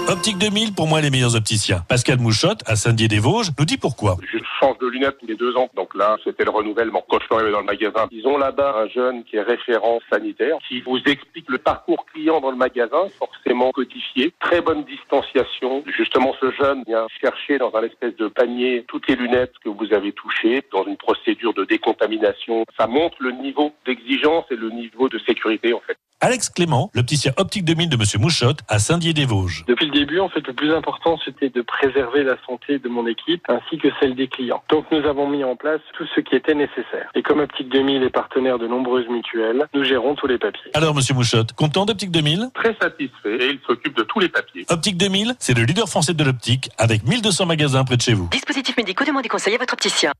[0.09, 1.83] Optique 2000, pour moi, les meilleurs opticiens.
[1.89, 4.15] Pascal Mouchotte, à Saint-Dié-des-Vosges, nous dit pourquoi.
[4.31, 5.69] Je change de lunettes tous les deux ans.
[5.75, 7.03] Donc là, c'était le renouvellement.
[7.09, 9.99] Quand je suis arrivé dans le magasin, ils ont là-bas un jeune qui est référent
[10.09, 14.31] sanitaire, qui vous explique le parcours client dans le magasin, forcément codifié.
[14.39, 15.83] Très bonne distanciation.
[15.97, 19.93] Justement, ce jeune vient chercher dans un espèce de panier toutes les lunettes que vous
[19.93, 22.63] avez touchées, dans une procédure de décontamination.
[22.79, 25.97] Ça montre le niveau d'exigence et le niveau de sécurité, en fait.
[26.19, 29.65] Alex Clément, l'opticien Optique 2000 de Monsieur Mouchotte, à Saint-Dié-des-Vosges.
[29.67, 33.05] Depuis le début, en fait, le plus important, c'était de préserver la santé de mon
[33.05, 34.63] équipe ainsi que celle des clients.
[34.69, 37.11] Donc, nous avons mis en place tout ce qui était nécessaire.
[37.13, 40.71] Et comme Optique 2000 est partenaire de nombreuses mutuelles, nous gérons tous les papiers.
[40.73, 44.65] Alors, Monsieur Mouchotte, content d'Optique 2000 Très satisfait et il s'occupe de tous les papiers.
[44.69, 48.27] Optique 2000, c'est le leader français de l'optique, avec 1200 magasins près de chez vous.
[48.31, 50.13] Dispositifs médicaux, demandez conseil à votre opticien.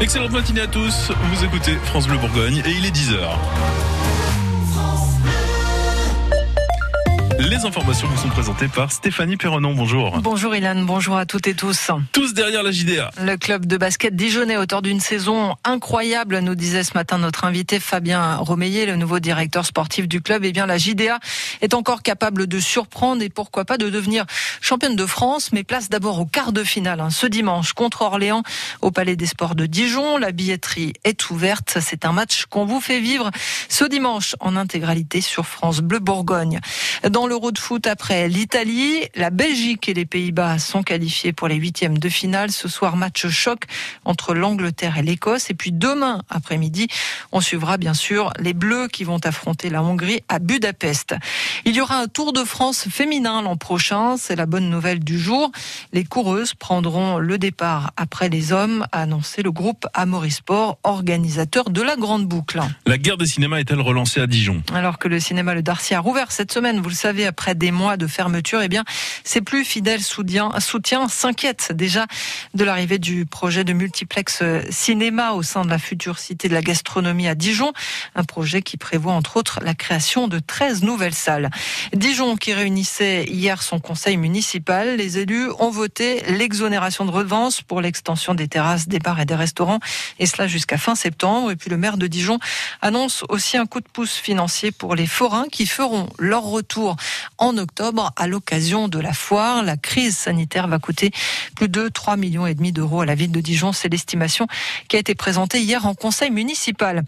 [0.00, 1.10] Excellente matinée à tous.
[1.10, 3.87] Vous écoutez France Bleu Bourgogne et il est 10h.
[7.38, 9.72] Les informations vous sont présentées par Stéphanie Perronon.
[9.72, 10.18] Bonjour.
[10.20, 11.92] Bonjour Ilan, bonjour à toutes et tous.
[12.10, 13.12] Tous derrière la JDA.
[13.22, 17.78] Le club de basket dijonnais, auteur d'une saison incroyable, nous disait ce matin notre invité
[17.78, 20.44] Fabien Romeillet, le nouveau directeur sportif du club.
[20.44, 21.20] Eh bien, la JDA
[21.60, 24.24] est encore capable de surprendre et pourquoi pas de devenir
[24.60, 28.42] championne de France, mais place d'abord au quart de finale hein, ce dimanche contre Orléans
[28.82, 30.18] au Palais des Sports de Dijon.
[30.18, 31.78] La billetterie est ouverte.
[31.80, 33.30] C'est un match qu'on vous fait vivre
[33.68, 36.58] ce dimanche en intégralité sur France Bleu Bourgogne.
[37.08, 41.56] Dans l'Euro de foot après l'Italie, la Belgique et les Pays-Bas sont qualifiés pour les
[41.56, 42.50] huitièmes de finale.
[42.50, 43.64] Ce soir, match choc
[44.04, 45.50] entre l'Angleterre et l'Écosse.
[45.50, 46.88] Et puis demain après-midi,
[47.30, 51.14] on suivra bien sûr les Bleus qui vont affronter la Hongrie à Budapest.
[51.66, 54.16] Il y aura un Tour de France féminin l'an prochain.
[54.16, 55.52] C'est la bonne nouvelle du jour.
[55.92, 61.82] Les coureuses prendront le départ après les hommes, a annoncé le groupe Amorisport, organisateur de
[61.82, 62.60] la Grande Boucle.
[62.86, 64.62] La guerre des cinémas est-elle relancée à Dijon?
[64.72, 67.70] Alors que le cinéma Le Darcy a rouvert cette semaine, vous le savez, après des
[67.70, 68.84] mois de fermeture, eh bien,
[69.24, 72.06] ses plus fidèles soutiens, soutiens s'inquiètent déjà
[72.54, 76.62] de l'arrivée du projet de multiplex cinéma au sein de la future cité de la
[76.62, 77.72] gastronomie à Dijon.
[78.14, 81.50] Un projet qui prévoit entre autres la création de 13 nouvelles salles.
[81.92, 87.80] Dijon qui réunissait hier son conseil municipal, les élus ont voté l'exonération de redevances pour
[87.80, 89.80] l'extension des terrasses, des bars et des restaurants,
[90.18, 91.50] et cela jusqu'à fin septembre.
[91.50, 92.38] Et puis le maire de Dijon
[92.82, 96.96] annonce aussi un coup de pouce financier pour les forains qui feront leur retour
[97.38, 99.62] en octobre à l'occasion de la foire.
[99.62, 101.10] La crise sanitaire va coûter
[101.54, 103.72] plus de 3 millions et demi d'euros à la ville de Dijon.
[103.72, 104.46] C'est l'estimation
[104.88, 107.04] qui a été présentée hier en conseil municipal.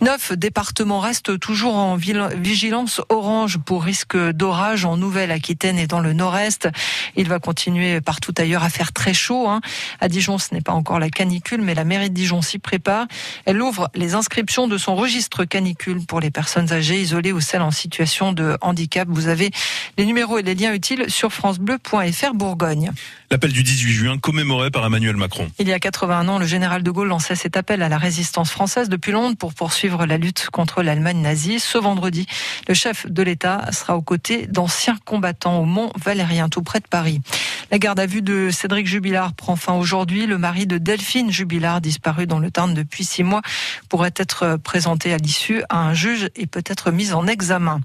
[0.00, 6.12] Neuf départements restent toujours en vigilance orange pour risque d'orage en Nouvelle-Aquitaine et dans le
[6.12, 6.68] nord-est.
[7.16, 9.48] Il va continuer partout ailleurs à faire très chaud.
[9.48, 9.60] Hein.
[10.00, 13.06] À Dijon, ce n'est pas encore la canicule, mais la mairie de Dijon s'y prépare.
[13.44, 17.62] Elle ouvre les inscriptions de son registre canicule pour les personnes âgées, isolées ou celles
[17.62, 19.08] en situation de handicap.
[19.10, 19.50] Vous avez retrouver
[19.96, 22.90] les numéros et les liens utiles sur francebleu.fr Bourgogne.
[23.30, 25.50] L'appel du 18 juin commémoré par Emmanuel Macron.
[25.58, 28.50] Il y a 81 ans, le général de Gaulle lançait cet appel à la résistance
[28.50, 31.58] française depuis Londres pour poursuivre la lutte contre l'Allemagne nazie.
[31.60, 32.26] Ce vendredi,
[32.68, 36.86] le chef de l'État sera aux côtés d'anciens combattants au Mont Valérien, tout près de
[36.88, 37.20] Paris.
[37.70, 40.26] La garde à vue de Cédric Jubilard prend fin aujourd'hui.
[40.26, 43.42] Le mari de Delphine Jubilard, disparu dans le Tarn depuis six mois,
[43.88, 47.80] pourrait être présenté à l'issue à un juge et peut-être mis en examen.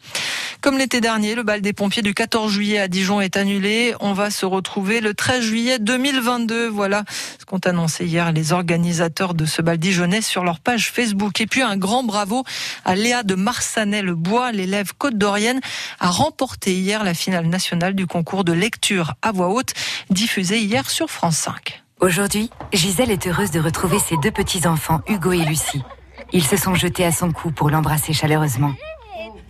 [0.61, 3.95] Comme l'été dernier, le bal des pompiers du 14 juillet à Dijon est annulé.
[4.01, 6.67] On va se retrouver le 13 juillet 2022.
[6.67, 7.05] Voilà
[7.39, 11.41] ce qu'ont annoncé hier les organisateurs de ce bal dijonnais sur leur page Facebook.
[11.41, 12.43] Et puis un grand bravo
[12.85, 15.59] à Léa de Marsanet-le-Bois, l'élève côte d'Orienne,
[15.99, 19.73] a remporté hier la finale nationale du concours de lecture à voix haute,
[20.11, 21.81] diffusé hier sur France 5.
[21.99, 25.81] Aujourd'hui, Gisèle est heureuse de retrouver ses deux petits-enfants, Hugo et Lucie.
[26.31, 28.75] Ils se sont jetés à son cou pour l'embrasser chaleureusement.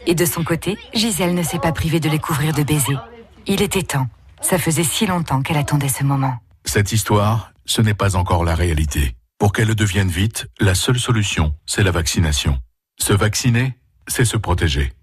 [0.09, 2.99] Et de son côté, Gisèle ne s'est pas privée de les couvrir de baisers.
[3.45, 4.07] Il était temps.
[4.41, 6.33] Ça faisait si longtemps qu'elle attendait ce moment.
[6.65, 9.13] Cette histoire, ce n'est pas encore la réalité.
[9.37, 12.57] Pour qu'elle le devienne vite, la seule solution, c'est la vaccination.
[12.99, 14.93] Se vacciner, c'est se protéger.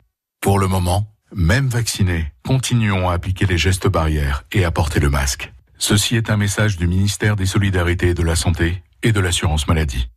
[0.40, 5.08] Pour le moment, même vaccinés, continuons à appliquer les gestes barrières et à porter le
[5.08, 5.52] masque.
[5.78, 9.68] Ceci est un message du ministère des Solidarités et de la Santé et de l'Assurance
[9.68, 10.08] Maladie.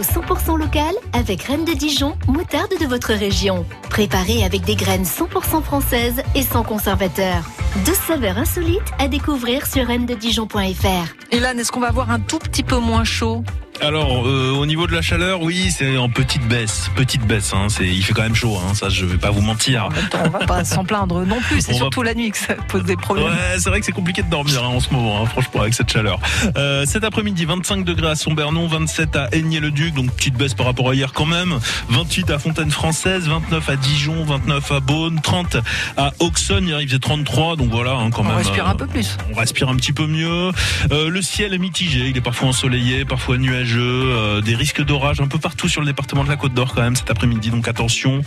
[0.00, 3.66] La météo 100% locale avec Reine de Dijon, moutarde de votre région.
[3.90, 7.42] Préparée avec des graines 100% françaises et sans conservateur.
[7.84, 11.32] Deux saveurs insolites à découvrir sur reine-de-dijon.fr.
[11.32, 13.44] Et là, est-ce qu'on va avoir un tout petit peu moins chaud?
[13.82, 17.52] Alors, euh, au niveau de la chaleur, oui, c'est en petite baisse, petite baisse.
[17.54, 19.88] Hein, c'est, il fait quand même chaud, hein, ça, je vais pas vous mentir.
[20.24, 21.60] on va pas s'en plaindre non plus.
[21.60, 23.26] C'est On va- surtout la nuit que ça pose des problèmes.
[23.26, 25.74] Ouais, c'est vrai que c'est compliqué de dormir hein, en ce moment, hein, franchement, avec
[25.74, 26.18] cette chaleur.
[26.56, 30.90] Euh, cet après-midi, 25 degrés à Sombernon, 27 à Aigné-le-Duc, donc petite baisse par rapport
[30.90, 31.58] à hier quand même.
[31.88, 35.56] 28 à Fontaine-Française, 29 à Dijon, 29 à Beaune, 30
[35.96, 38.36] à Auxonne, hier il faisait 33, donc voilà, hein, quand On même.
[38.36, 39.16] respire euh, un peu plus.
[39.32, 40.50] on respire un petit peu mieux.
[40.92, 45.20] Euh, le ciel est mitigé, il est parfois ensoleillé, parfois nuageux, euh, des risques d'orage
[45.20, 47.68] un peu partout sur le département de la Côte d'Or quand même cet après-midi, donc
[47.68, 48.22] attention.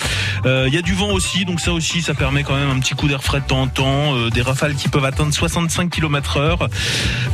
[0.46, 2.80] Euh, Il y a du vent aussi, donc ça aussi, ça permet quand même un
[2.80, 5.90] petit coup d'air frais de temps en temps, euh, des rafales qui peuvent atteindre 65
[5.90, 6.70] km heure.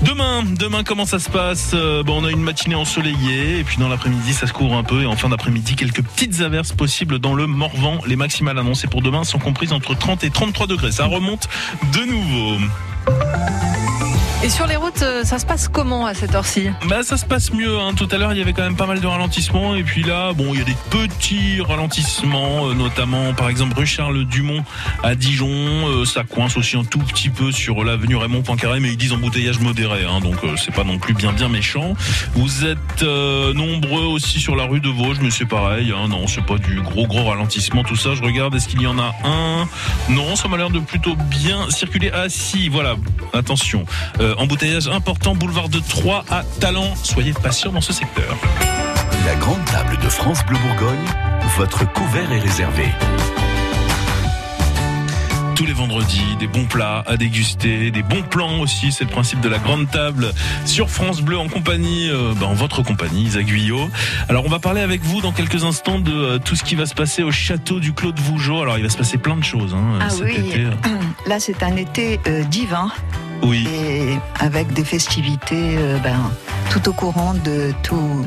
[0.04, 1.72] Demain, demain comment ça se passe?
[1.74, 4.84] Euh, bon, On a une matinée ensoleillée, et puis dans l'après-midi ça se couvre un
[4.84, 8.00] peu, et en fin d'après-midi quelques petites averses possibles dans le Morvan.
[8.08, 10.92] Les maximales annoncées pour demain sont comprises entre 30 et 33 degrés.
[10.92, 11.48] Ça remonte
[11.94, 12.58] de nouveau.
[14.42, 17.26] Et sur les routes, euh, ça se passe comment à cette heure-ci Bah ça se
[17.26, 17.78] passe mieux.
[17.78, 17.92] Hein.
[17.94, 20.32] Tout à l'heure il y avait quand même pas mal de ralentissements et puis là
[20.32, 24.64] bon il y a des petits ralentissements, euh, notamment par exemple rue Charles Dumont
[25.04, 25.50] à Dijon.
[25.50, 29.12] Euh, ça coince aussi un tout petit peu sur l'avenue Raymond Poincaré, mais ils disent
[29.12, 31.94] embouteillage modéré, hein, donc c'est pas non plus bien bien méchant.
[32.34, 35.92] Vous êtes nombreux aussi sur la rue de Vosges, mais c'est pareil.
[35.94, 38.16] Hein, non c'est pas du gros gros ralentissement tout ça.
[38.16, 39.68] Je regarde est-ce qu'il y en a un?
[40.08, 42.10] Non ça m'a l'air de plutôt bien circuler.
[42.14, 42.96] Ah si voilà
[43.34, 43.84] attention.
[44.38, 46.94] Embouteillage important boulevard de Troyes à Talent.
[47.04, 48.38] Soyez patients dans ce secteur.
[49.26, 51.06] La grande table de France Bleu Bourgogne,
[51.58, 52.86] votre couvert est réservé.
[55.56, 58.94] Tous les vendredis, des bons plats à déguster, des bons plans aussi.
[58.94, 60.32] C'est le principe de la grande table
[60.66, 63.90] sur France Bleu en compagnie, euh, bah, en votre compagnie, Isaac Guyot.
[64.30, 66.86] Alors, on va parler avec vous dans quelques instants de euh, tout ce qui va
[66.86, 68.62] se passer au château du Clos de Vougeot.
[68.62, 70.68] Alors, il va se passer plein de choses hein, Ah cet oui, été.
[71.28, 72.90] là c'est un été euh, divin.
[73.44, 73.68] Oui.
[73.68, 76.32] Et avec des festivités euh, ben,
[76.70, 78.26] tout au courant de tout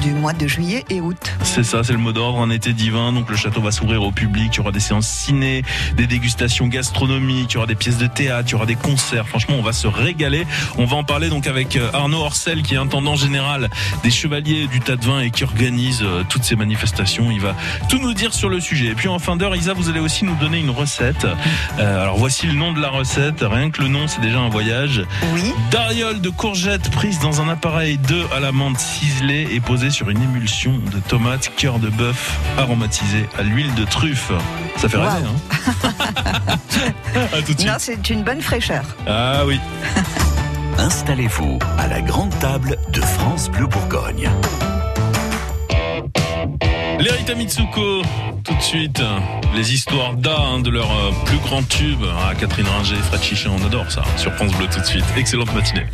[0.00, 1.32] du mois de juillet et août.
[1.42, 3.12] C'est ça, c'est le mot d'ordre, un été divin.
[3.12, 4.50] Donc le château va s'ouvrir au public.
[4.54, 5.62] Il y aura des séances ciné,
[5.96, 9.28] des dégustations gastronomiques, il y aura des pièces de théâtre, il y aura des concerts.
[9.28, 10.46] Franchement, on va se régaler.
[10.78, 13.68] On va en parler donc avec euh, Arnaud Orcel, qui est intendant général
[14.02, 17.30] des Chevaliers du Tas de Vin et qui organise euh, toutes ces manifestations.
[17.30, 17.54] Il va
[17.88, 18.86] tout nous dire sur le sujet.
[18.86, 21.26] Et puis en fin d'heure, Isa, vous allez aussi nous donner une recette.
[21.78, 23.42] Euh, alors voici le nom de la recette.
[23.42, 25.04] Rien que le nom, c'est déjà un voyage.
[25.34, 25.52] Oui.
[25.70, 30.10] Dariole de courgettes prises dans un appareil de à la menthe ciselée et posée sur
[30.10, 34.32] une émulsion de tomates, cœur de bœuf aromatisé à l'huile de truffe.
[34.76, 35.90] Ça fait rêver, hein
[37.32, 37.66] À tout de suite.
[37.66, 38.84] Non, c'est une bonne fraîcheur.
[39.06, 39.58] Ah oui.
[40.78, 44.30] Installez-vous à la grande table de France Bleu Bourgogne.
[47.00, 48.02] Les Rita Mitsuko,
[48.44, 49.02] tout de suite,
[49.54, 52.04] les histoires d'A, hein, de leur euh, plus grand tube.
[52.04, 54.02] Ah, Catherine Ringer, Fred Chichin, on adore ça.
[54.16, 55.04] Sur France Bleu tout de suite.
[55.16, 55.86] Excellente matinée.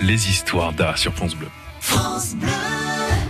[0.00, 1.48] Les histoires d'A sur France Bleu.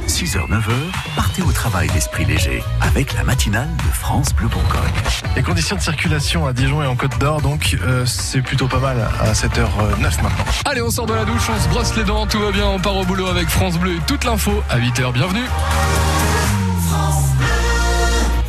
[0.07, 0.73] 6h, 9h,
[1.17, 4.93] partez au travail l'esprit léger avec la matinale de France Bleu Bourgogne.
[5.35, 8.79] Les conditions de circulation à Dijon et en Côte d'Or, donc euh, c'est plutôt pas
[8.79, 10.31] mal à 7h09 maintenant.
[10.65, 12.79] Allez, on sort de la douche, on se brosse les dents, tout va bien, on
[12.79, 15.13] part au boulot avec France Bleu et toute l'info à 8h.
[15.13, 15.45] Bienvenue.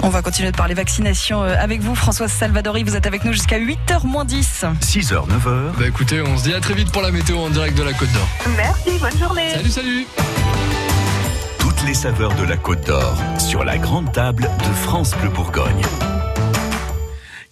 [0.05, 2.83] On va continuer de parler vaccination euh, avec vous, Françoise Salvadori.
[2.83, 4.65] Vous êtes avec nous jusqu'à 8h moins 10.
[4.79, 5.71] 6h, 9h.
[5.79, 7.91] Bah écoutez, on se dit à très vite pour la météo en direct de la
[7.91, 8.27] Côte d'Or.
[8.55, 9.49] Merci, bonne journée.
[9.55, 10.07] Salut, salut.
[11.57, 15.81] Toutes les saveurs de la Côte d'Or sur la grande table de France Bleu Bourgogne.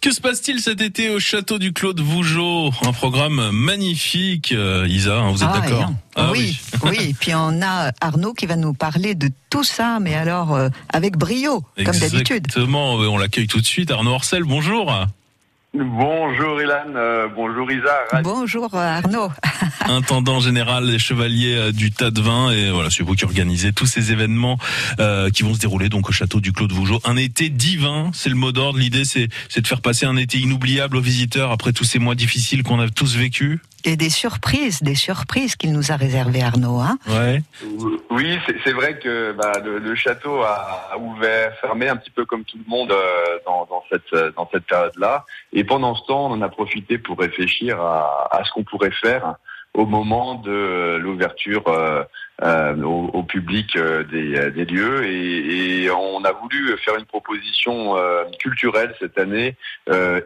[0.03, 2.71] Que se passe-t-il cet été au château du Clos de Vougeot?
[2.81, 5.91] Un programme magnifique, euh, Isa, hein, vous êtes Ah, d'accord?
[6.17, 6.97] Ah oui, oui.
[6.99, 10.67] Et puis on a Arnaud qui va nous parler de tout ça, mais alors euh,
[10.91, 12.47] avec brio, comme d'habitude.
[12.47, 13.91] Exactement, euh, on l'accueille tout de suite.
[13.91, 14.93] Arnaud Orcel, bonjour.
[15.75, 18.21] Bonjour Ilan, euh, bonjour Isa.
[18.21, 19.31] Bonjour euh, Arnaud.
[19.87, 23.73] Intendant général des chevaliers euh, du Tas de Vin et voilà c'est vous qui organisez
[23.73, 24.59] tous ces événements
[24.99, 27.01] euh, qui vont se dérouler donc au château du Clos de Vougeot.
[27.05, 28.77] Un été divin, c'est le mot d'ordre.
[28.77, 32.13] L'idée c'est c'est de faire passer un été inoubliable aux visiteurs après tous ces mois
[32.13, 33.59] difficiles qu'on a tous vécus.
[33.85, 36.79] Et des surprises, des surprises qu'il nous a réservées Arnaud.
[36.79, 37.41] Hein Ouais.
[38.09, 42.25] Oui, c'est- vrai que bah, le, le château a, a ouvert, fermé un petit peu
[42.25, 45.25] comme tout le monde euh, dans, dans cette euh, dans cette période-là.
[45.51, 48.91] Et pendant ce temps, on en a profité pour réfléchir à, à ce qu'on pourrait
[48.91, 49.35] faire
[49.73, 52.03] au moment de l'ouverture euh,
[52.43, 55.05] euh, au, au public euh, des, euh, des lieux.
[55.05, 57.95] Et, et on a voulu faire une proposition
[58.39, 59.55] culturelle cette année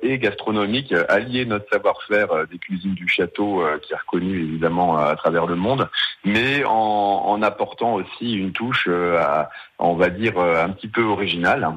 [0.01, 5.45] et gastronomique, allier notre savoir-faire des cuisines du château, qui est reconnu évidemment à travers
[5.45, 5.89] le monde,
[6.25, 9.49] mais en, en apportant aussi une touche, à,
[9.79, 11.67] on va dire, un petit peu originale.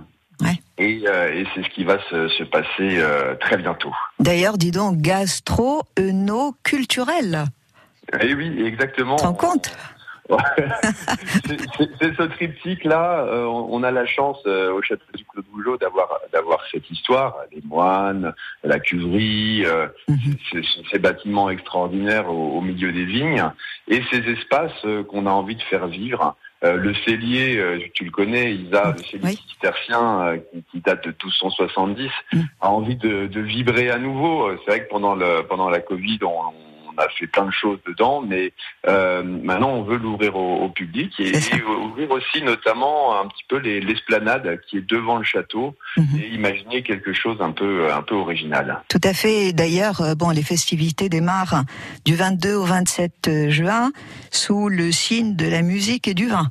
[0.79, 3.93] Et, euh, et c'est ce qui va se, se passer euh, très bientôt.
[4.19, 7.45] D'ailleurs, dis donc, gastro-eno-culturel.
[8.23, 9.17] Et oui, exactement.
[9.17, 9.77] Tu te rends compte?
[11.99, 13.25] C'est- ce triptyque-là.
[13.27, 16.89] euh, on a la chance euh, au château du Clos de Vougeot d'avoir d'avoir cette
[16.91, 18.33] histoire, les moines,
[18.65, 19.87] la cuverie, euh,
[20.53, 23.45] ces, ces- ces bâtiments extraordinaires au, au milieu des vignes,
[23.89, 26.37] et ces espaces euh, qu'on a envie de faire vivre.
[26.63, 31.05] Euh, le cellier, euh, tu le connais, Isa, le cellier cistercien euh, qui, qui date
[31.05, 32.11] de 1270,
[32.61, 34.51] a envie de, de vibrer à nouveau.
[34.65, 36.70] C'est vrai que pendant le pendant la Covid, on, on
[37.01, 38.53] a fait plein de choses dedans, mais
[38.87, 43.45] euh, maintenant on veut l'ouvrir au, au public et, et ouvrir aussi notamment un petit
[43.49, 45.75] peu les- l'esplanade qui est devant le château
[46.19, 48.83] et imaginer quelque chose un peu un peu original.
[48.89, 49.53] Tout à fait.
[49.53, 51.65] D'ailleurs, euh, bon, les festivités démarrent
[52.05, 53.91] du 22 au 27 juin
[54.31, 56.51] sous le signe de la musique et du vin.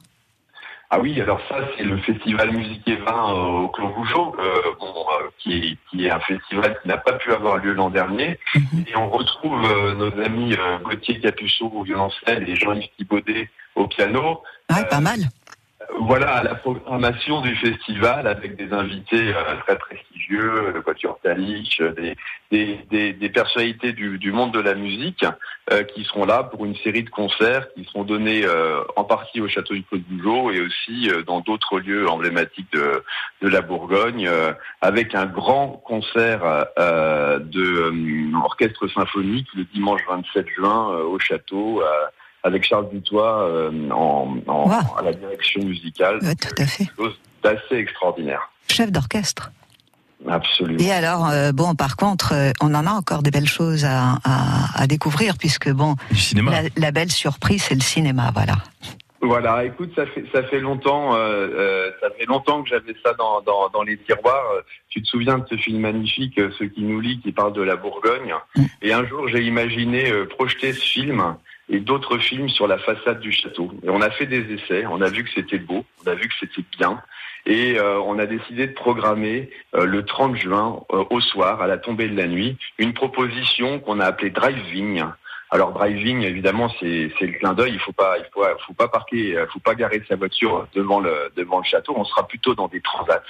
[0.91, 4.61] Ah oui, alors ça c'est le festival musique et vin euh, au Clos Vougeot, euh,
[4.79, 7.91] bon, euh, qui, est, qui est un festival qui n'a pas pu avoir lieu l'an
[7.91, 8.39] dernier.
[8.55, 13.87] Et on retrouve euh, nos amis euh, Gauthier Capuçon au violoncelle et Jean-Yves Thibaudet au
[13.87, 14.41] piano.
[14.71, 15.19] Ouais, pas mal.
[15.97, 21.91] Voilà la programmation du festival avec des invités euh, très prestigieux, le Quatuor Talich, euh,
[21.93, 22.15] des,
[22.51, 25.25] des, des, des personnalités du, monde de la musique
[25.71, 29.41] euh, qui seront là pour une série de concerts qui seront donnés euh, en partie
[29.41, 33.03] au Château du Clos de et aussi euh, dans d'autres lieux emblématiques de,
[33.41, 40.47] la Bourgogne euh, avec un grand concert euh, de euh, orchestre symphonique le dimanche 27
[40.49, 41.81] juin euh, au château.
[41.81, 41.85] euh,
[42.43, 46.19] avec Charles Dutoit euh, en, en- à la direction musicale.
[46.19, 46.85] tout à fait.
[46.85, 48.49] Quelque chose d'assez extraordinaire.
[48.69, 49.51] Chef d'orchestre.
[50.27, 50.79] Absolument.
[50.79, 54.15] Et alors, euh, bon, par contre, euh, on en a encore des belles choses à,
[54.25, 55.95] à- à découvrir, puisque, bon,
[56.35, 58.55] La, la belle surprise, c'est le cinéma, voilà.
[59.21, 63.13] Voilà, écoute, ça fait ça fait longtemps, euh, euh, ça fait longtemps que j'avais ça
[63.13, 64.43] dans, dans, dans les tiroirs.
[64.89, 67.61] Tu te souviens de ce film magnifique, euh, Ce qui nous lie, qui parle de
[67.61, 68.33] la Bourgogne.
[68.81, 71.35] Et un jour, j'ai imaginé euh, projeter ce film
[71.69, 73.71] et d'autres films sur la façade du château.
[73.83, 76.27] Et on a fait des essais, on a vu que c'était beau, on a vu
[76.27, 77.01] que c'était bien.
[77.45, 81.67] Et euh, on a décidé de programmer euh, le 30 juin euh, au soir, à
[81.67, 85.03] la tombée de la nuit, une proposition qu'on a appelée Driving.
[85.51, 87.73] Alors driving, évidemment, c'est le clin d'œil.
[87.73, 90.99] Il faut pas, il faut, faut pas parquer, euh, faut pas garer sa voiture devant
[90.99, 91.93] le devant le château.
[91.95, 93.23] On sera plutôt dans des transats.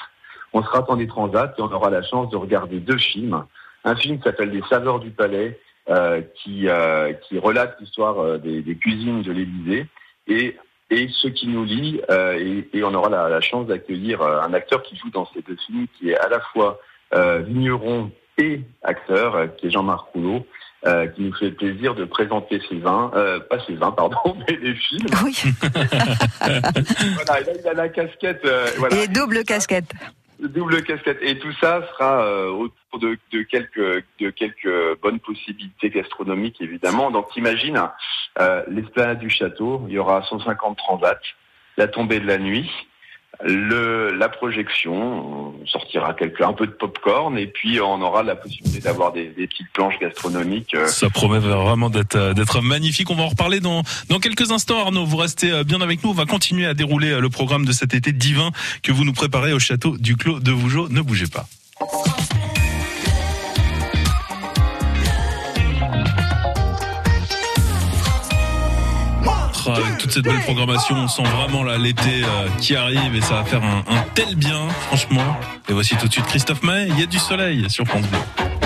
[0.51, 3.45] On sera dans des transats et on aura la chance de regarder deux films.
[3.85, 5.57] Un film s'appelle Les Saveurs du Palais,
[6.43, 9.87] qui euh, qui relate l'histoire euh, des, des cuisines de l'Élysée
[10.27, 10.55] et
[10.91, 12.01] et ce qui nous lie.
[12.09, 15.27] euh, et, et on aura la, la chance d'accueillir euh, un acteur qui joue dans
[15.33, 16.79] ces deux films, qui est à la fois
[17.13, 20.45] euh, vigneron et acteur, euh, qui est Jean-Marc Rouleau.
[20.87, 24.17] euh, qui nous fait plaisir de présenter ses vins, euh, pas ses vins, pardon,
[24.47, 25.07] mais les films.
[25.25, 25.35] Oui.
[26.39, 28.41] voilà, et là, il a la casquette.
[28.45, 29.03] euh, voilà.
[29.03, 29.91] Et double casquette.
[30.39, 31.17] Double casquette.
[31.21, 37.11] Et tout ça sera euh, autour de, quelques de quelques bonnes possibilités gastronomiques évidemment.
[37.11, 37.81] Donc imagine
[38.39, 41.19] euh, l'esplanade du château, il y aura 150 transats,
[41.75, 42.71] la tombée de la nuit,
[43.43, 48.35] le la projection, on sortira quelque un peu de popcorn et puis on aura la
[48.35, 50.73] possibilité d'avoir des, des petites planches gastronomiques.
[50.73, 53.09] euh, Ça promet vraiment d'être euh, d'être magnifique.
[53.09, 54.79] On va en reparler dans dans quelques instants.
[54.79, 56.09] Arnaud, vous restez euh, bien avec nous.
[56.09, 58.51] On va continuer à dérouler le programme de cet été divin
[58.83, 60.89] que vous nous préparez au château du Clos de Vougeot.
[60.89, 61.45] Ne bougez pas.
[69.73, 73.43] Avec toute cette belle programmation, on sent vraiment l'été euh, qui arrive et ça va
[73.43, 75.37] faire un, un tel bien, franchement.
[75.67, 76.87] Et voici tout de suite Christophe Maé.
[76.89, 78.58] Il y a du soleil sur France Bleu.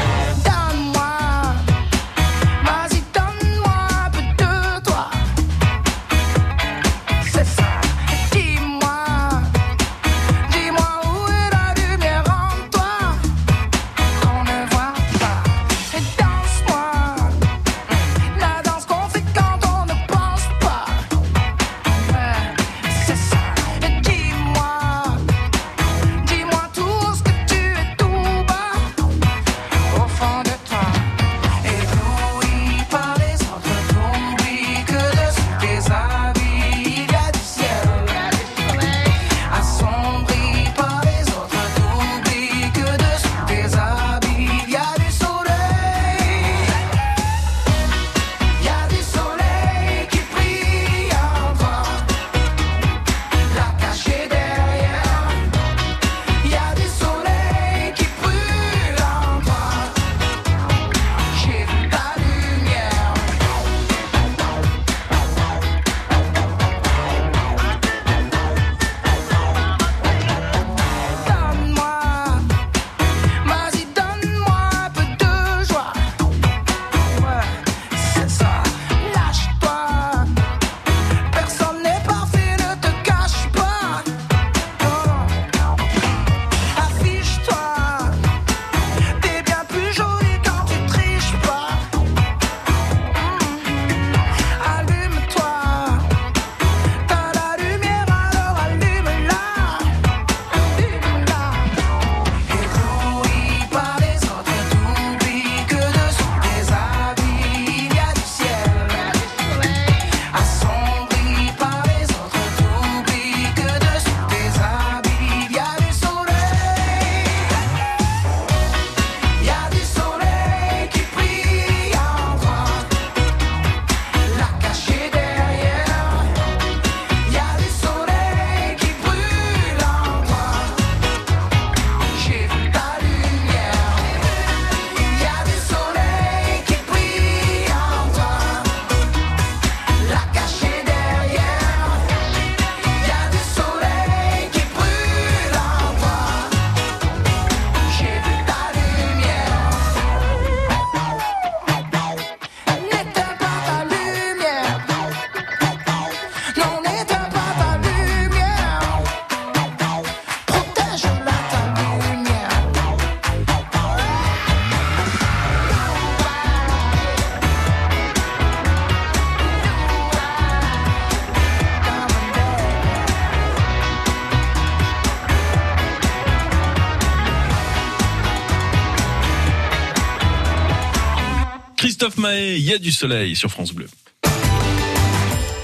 [182.35, 183.87] Il y a du soleil sur France Bleu.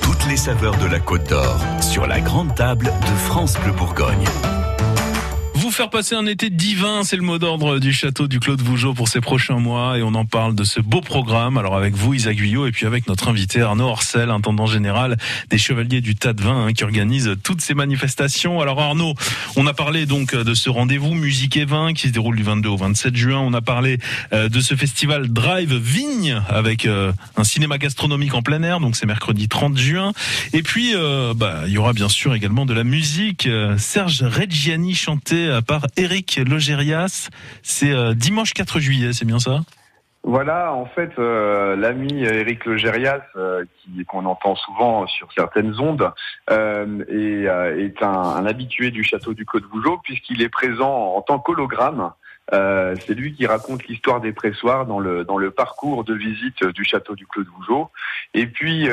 [0.02, 4.26] Toutes les saveurs de la Côte d'Or sur la grande table de France Bleu Bourgogne.
[5.80, 8.94] Faire passer un été divin, c'est le mot d'ordre du château du Clos de Vougeot
[8.94, 11.58] pour ces prochains mois et on en parle de ce beau programme.
[11.58, 15.16] Alors avec vous, Isaac Guyot, et puis avec notre invité Arnaud Orcel, intendant général
[15.50, 18.60] des Chevaliers du Tas de Vin, hein, qui organise toutes ces manifestations.
[18.60, 19.14] Alors Arnaud,
[19.56, 22.68] on a parlé donc de ce rendez-vous Musique et Vin qui se déroule du 22
[22.68, 23.40] au 27 juin.
[23.40, 24.00] On a parlé
[24.34, 28.98] euh, de ce festival Drive Vigne avec euh, un cinéma gastronomique en plein air, donc
[28.98, 30.12] c'est mercredi 30 juin.
[30.52, 33.48] Et puis, euh, bah, il y aura bien sûr également de la musique.
[33.78, 37.30] Serge Reggiani chanté euh, par Eric Logérias.
[37.62, 39.60] C'est euh, dimanche 4 juillet, c'est bien ça?
[40.24, 46.12] Voilà, en fait, euh, l'ami Eric Legérias, euh, qui qu'on entend souvent sur certaines ondes,
[46.50, 52.12] est, un, habitué du château du Côte Vougeot puisqu'il est présent en tant qu'hologramme
[52.52, 56.84] c'est lui qui raconte l'histoire des pressoirs dans le dans le parcours de visite du
[56.84, 57.92] château du Clos de Vougeot.
[58.34, 58.90] Et puis,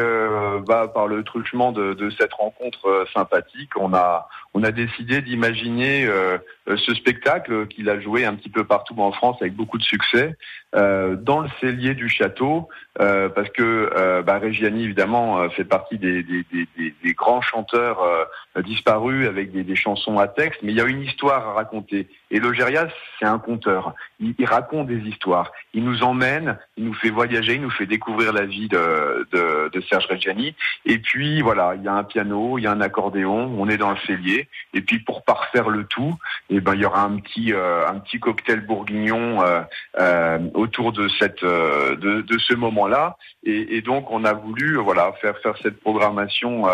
[0.66, 6.07] bah, par le truchement de, de cette rencontre sympathique, on a on a décidé d'imaginer
[6.07, 9.83] euh, ce spectacle qu'il a joué un petit peu partout en France avec beaucoup de
[9.83, 10.35] succès
[10.75, 15.99] euh, dans le cellier du château, euh, parce que euh, bah, évidemment euh, fait partie
[15.99, 16.67] des, des, des,
[17.05, 20.85] des- grands chanteurs euh, disparus avec des, des chansons à texte, mais il y a
[20.85, 22.09] une histoire à raconter.
[22.31, 22.89] Et Logérias,
[23.19, 23.95] c'est un conteur.
[24.21, 25.53] Il, il raconte des histoires.
[25.75, 29.70] Il nous emmène, il nous fait voyager, il nous fait découvrir la vie de, de,
[29.72, 30.55] de Serge Reggiani.
[30.85, 33.79] Et puis voilà, il y a un piano, il y a un accordéon, on est
[33.79, 34.49] dans le cellier.
[34.74, 36.14] Et puis pour parfaire le tout,
[36.51, 39.61] eh ben il y aura un petit euh, un petit cocktail bourguignon euh,
[39.99, 43.16] euh, autour de cette euh, de, de ce moment-là.
[43.45, 46.66] Et, et donc on a voulu euh, voilà faire faire cette programmation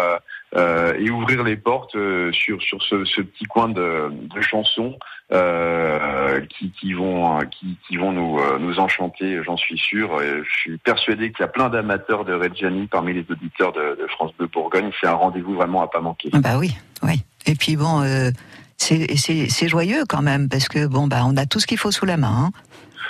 [0.57, 4.99] euh, et ouvrir les portes euh, sur sur ce, ce petit coin de, de chansons
[5.33, 10.21] euh, qui, qui vont qui, qui vont nous euh, nous enchanter, j'en suis sûr.
[10.23, 13.97] Et je suis persuadé qu'il y a plein d'amateurs de Reggiani parmi les auditeurs de,
[14.01, 14.91] de France Bleu Bourgogne.
[15.01, 16.31] C'est un rendez-vous vraiment à pas manquer.
[16.33, 17.23] Ah Bah oui, oui.
[17.47, 18.31] Et puis bon, euh,
[18.77, 21.79] c'est c'est- c'est joyeux quand même parce que bon bah on a tout ce qu'il
[21.79, 22.47] faut sous la main.
[22.47, 22.51] hein.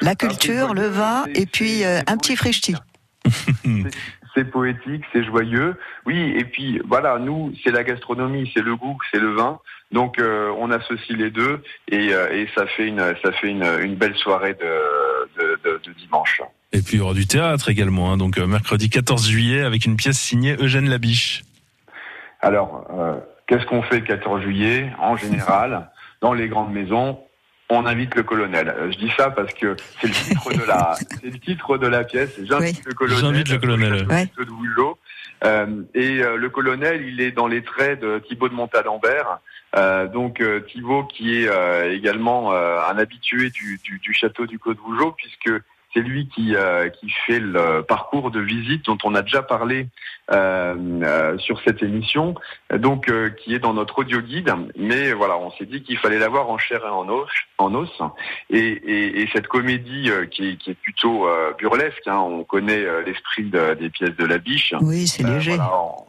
[0.00, 2.74] La culture, le vin et puis euh, un petit frichti.
[4.34, 5.76] c'est poétique, c'est joyeux.
[6.06, 9.58] Oui, et puis voilà, nous, c'est la gastronomie, c'est le goût, c'est le vin.
[9.90, 13.64] Donc euh, on associe les deux et, euh, et ça fait une ça fait une,
[13.82, 16.40] une belle soirée de, de, de- de dimanche.
[16.72, 19.84] Et puis il y aura du théâtre également, hein, donc euh, mercredi 14 juillet avec
[19.84, 21.42] une pièce signée Eugène Labiche.
[22.40, 23.16] Alors, euh,
[23.46, 25.90] qu'est-ce qu'on fait le 14 juillet En général,
[26.22, 27.20] dans les grandes maisons,
[27.72, 28.68] on invite le colonel.
[28.68, 31.86] Euh, Je dis ça parce que c'est le titre de la, c'est le titre de
[31.86, 32.38] la pièce.
[32.42, 33.20] J'invite le colonel.
[33.20, 34.06] J'invite le colonel.
[34.06, 34.82] de.
[35.44, 39.38] Euh, et euh, le colonel, il est dans les traits de Thibaut de Montalembert.
[39.74, 44.46] Euh, donc euh, Thibaut qui est euh, également euh, un habitué du, du, du château
[44.46, 45.50] du Côte Vougeot puisque
[45.94, 49.88] c'est lui qui, euh, qui fait le parcours de visite dont on a déjà parlé
[50.32, 52.34] euh, euh, sur cette émission,
[52.74, 54.52] donc euh, qui est dans notre audio guide.
[54.76, 57.28] Mais voilà, on s'est dit qu'il fallait l'avoir en chair et en os.
[57.58, 57.90] En os.
[58.50, 62.44] Et, et, et cette comédie euh, qui, est, qui est plutôt euh, burlesque, hein, on
[62.44, 64.74] connaît l'esprit de- des pièces de la biche.
[64.80, 65.56] Oui, c'est léger.
[65.56, 66.04] voilà, on-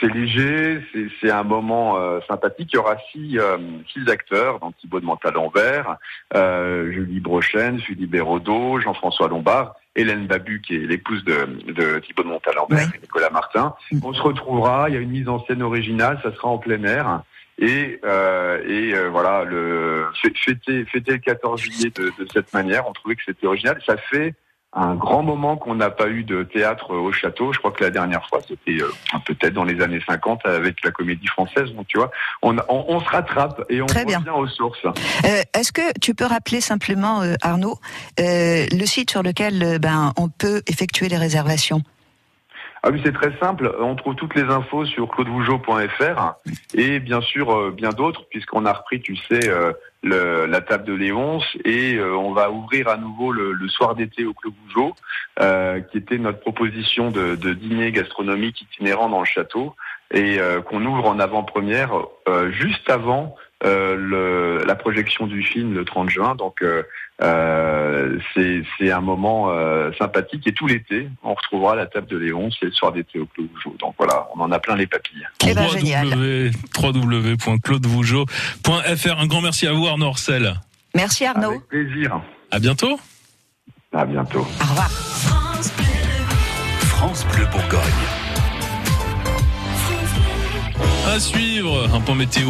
[0.00, 0.80] c'est léger,
[1.20, 2.70] c'est- un moment euh, sympathique.
[2.72, 3.56] Il y aura six, euh,
[3.92, 5.96] six acteurs, donc Thibaut de Montalembert,
[6.34, 12.22] euh, Julie Brochen, Philippe Béraudot, Jean-François Lombard, Hélène Babu, qui est l'épouse de, de Thibaut
[12.22, 13.74] de Montalembert et Nicolas Martin.
[14.02, 16.82] On se retrouvera, il y a une mise en scène originale, ça sera en plein
[16.84, 17.22] air.
[17.58, 22.52] Et, euh, et euh, voilà, le, fê- fêter, fêter le 14 juillet de, de cette
[22.52, 23.80] manière, on trouvait que c'était original.
[23.86, 24.34] Ça fait
[24.74, 27.52] un grand moment qu'on n'a pas eu de théâtre au château.
[27.52, 28.90] Je crois que la dernière fois, c'était euh,
[29.26, 31.70] peut-être dans les années 50 avec la comédie française.
[31.74, 32.10] Donc tu vois,
[32.42, 34.32] on, on, on se rattrape et on Très revient bien.
[34.32, 34.84] aux sources.
[34.84, 37.78] Euh, Est-ce que tu peux rappeler simplement, euh, Arnaud,
[38.20, 41.82] euh, le site sur lequel euh, ben, on peut effectuer les réservations?
[42.84, 43.72] Ah oui, c'est très simple.
[43.78, 46.34] On trouve toutes les infos sur claudevougeot.fr
[46.74, 49.72] et bien sûr euh, bien d'autres puisqu'on a repris, tu sais, euh,
[50.04, 54.34] la table de Léonce et euh, on va ouvrir à nouveau le, soir d'été au
[54.34, 54.94] Clos
[55.40, 59.76] euh, qui était notre proposition de, dîner gastronomique itinérant dans le château
[60.12, 61.92] et euh, qu'on ouvre en avant-première
[62.28, 66.34] euh, juste avant euh, le- la projection du film le 30 juin.
[66.34, 66.82] Donc euh,
[67.22, 72.16] euh, c'est c'est un moment euh, sympathique et tout l'été on retrouvera la table de
[72.16, 73.76] Léonce et le soir d'été au Clos Vougeot.
[73.78, 75.26] Donc voilà, on en a plein les papilles.
[75.46, 75.66] Eh ben,
[76.82, 79.18] www.claudevougeot.fr.
[79.20, 80.54] Un grand merci à vous Arnaud Orcel.
[80.94, 81.50] Merci Arnaud.
[81.50, 82.20] Avec plaisir.
[82.50, 82.98] À bientôt.
[83.94, 84.40] À bientôt.
[84.40, 84.90] Au revoir.
[86.80, 87.80] France Bleu Bourgogne.
[91.06, 92.48] À suivre, un point météo,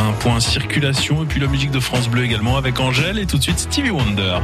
[0.00, 3.38] un point circulation et puis la musique de France Bleu également avec Angèle et tout
[3.38, 4.38] de suite Stevie Wonder.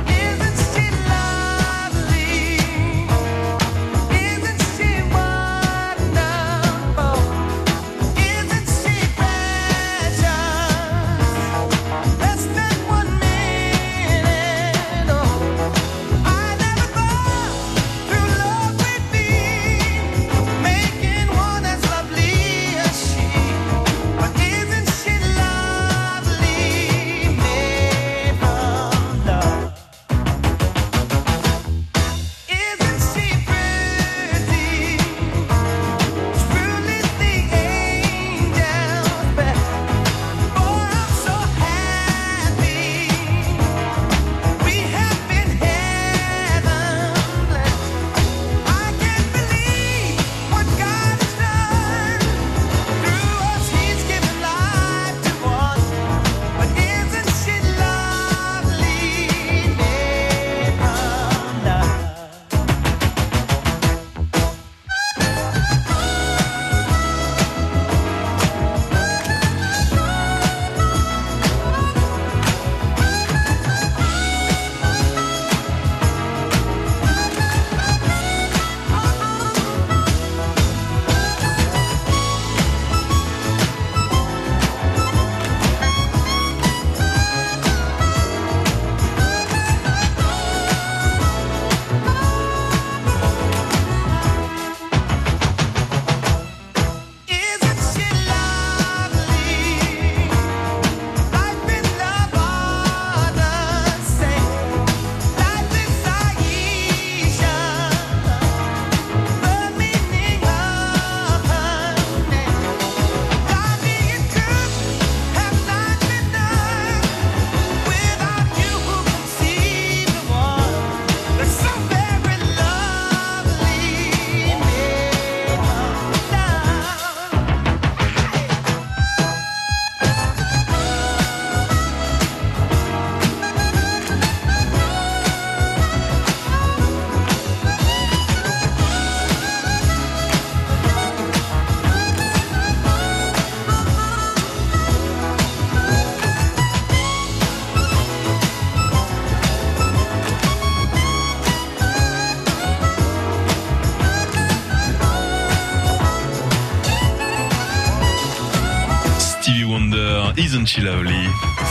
[160.34, 161.28] Isn't She Lovely?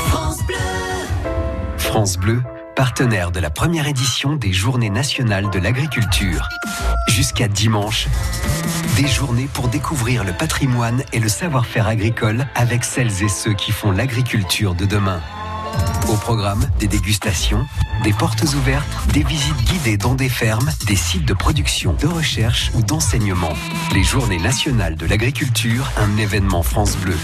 [0.07, 0.55] France Bleu.
[1.77, 2.41] France Bleu,
[2.75, 6.47] partenaire de la première édition des Journées nationales de l'agriculture.
[7.09, 8.07] Jusqu'à dimanche,
[8.95, 13.71] des journées pour découvrir le patrimoine et le savoir-faire agricole avec celles et ceux qui
[13.71, 15.21] font l'agriculture de demain.
[16.09, 17.65] Au programme, des dégustations,
[18.03, 22.71] des portes ouvertes, des visites guidées dans des fermes, des sites de production, de recherche
[22.75, 23.53] ou d'enseignement.
[23.93, 27.17] Les Journées nationales de l'agriculture, un événement France Bleu.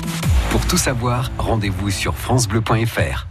[0.50, 3.28] Pour tout savoir, rendez-vous sur francebleu.fr.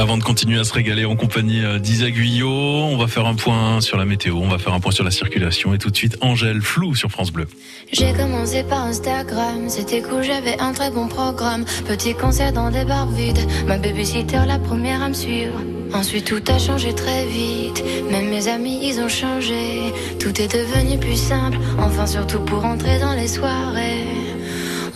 [0.00, 3.34] Avant de continuer à se régaler en compagnie euh, d'Isa Guyot, on va faire un
[3.34, 5.96] point sur la météo, on va faire un point sur la circulation et tout de
[5.96, 7.46] suite Angèle Flou sur France Bleu.
[7.92, 11.66] J'ai commencé par Instagram, c'était cool, j'avais un très bon programme.
[11.86, 15.60] Petit concert dans des bars vides, ma babysitter la première à me suivre.
[15.92, 19.92] Ensuite tout a changé très vite, même mes amis ils ont changé.
[20.18, 24.06] Tout est devenu plus simple, enfin surtout pour entrer dans les soirées.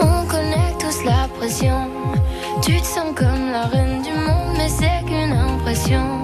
[0.01, 1.91] On connaît tous la pression,
[2.63, 3.94] tu te sens comme la reine
[5.87, 6.24] impression.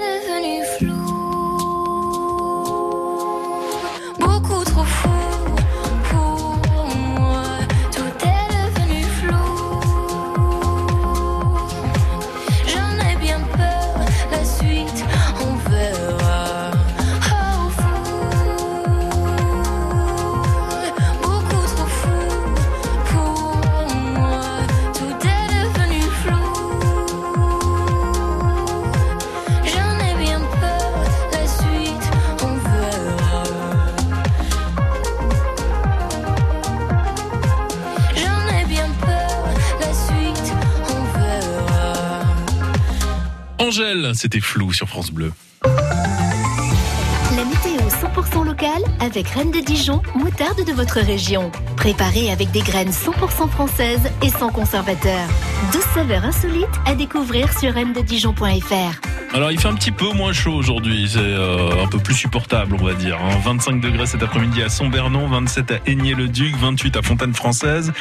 [43.71, 45.31] Angèle, c'était flou sur France Bleu.
[45.63, 51.53] La météo 100% locale avec Reine de Dijon, moutarde de votre région.
[51.77, 55.25] Préparée avec des graines 100% françaises et sans conservateur.
[55.71, 59.10] 12 saveurs insolites à découvrir sur reine-de-dijon.fr.
[59.33, 62.75] Alors il fait un petit peu moins chaud aujourd'hui, c'est euh, un peu plus supportable
[62.77, 63.15] on va dire.
[63.15, 63.39] hein.
[63.45, 67.93] 25 degrés cet après-midi à Saint-Bernon, 27 à Aigné-le-Duc, 28 à Fontaine-Française,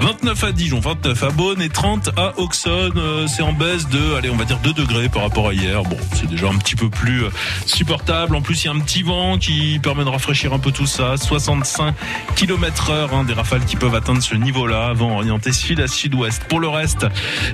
[0.00, 2.92] 29 à Dijon, 29 à Beaune et 30 à Auxonne.
[2.98, 5.82] Euh, c'est en baisse de, allez on va dire 2 degrés par rapport à hier.
[5.82, 7.30] Bon c'est déjà un petit peu plus euh,
[7.66, 8.36] supportable.
[8.36, 10.86] En plus il y a un petit vent qui permet de rafraîchir un peu tout
[10.86, 11.16] ça.
[11.16, 11.96] 65
[12.36, 16.44] km heure, hein, des rafales qui peuvent atteindre ce niveau-là, vent orienté sud à sud-ouest.
[16.48, 17.06] Pour le reste,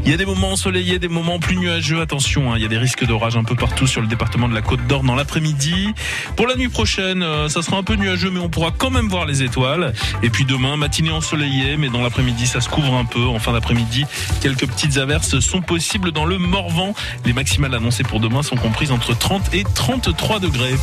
[0.05, 2.03] il y a des moments ensoleillés, des moments plus nuageux.
[2.03, 4.63] Attention, hein, il y a des risques un peu partout sur le département de la
[4.63, 5.95] Côte d'Or dans l'après-midi.
[6.37, 9.09] Pour la nuit prochaine, euh, ça sera un peu nuageux, mais on pourra quand même
[9.09, 9.93] voir les étoiles.
[10.25, 13.25] Et puis demain, matinée ensoleillée, mais dans l'après-midi, ça se couvre un peu.
[13.25, 14.05] En fin d'après-midi,
[14.41, 16.95] quelques petites averses sont possibles dans le Morvan.
[17.25, 20.75] Les maximales annoncées pour demain sont comprises entre 30 et 33 degrés.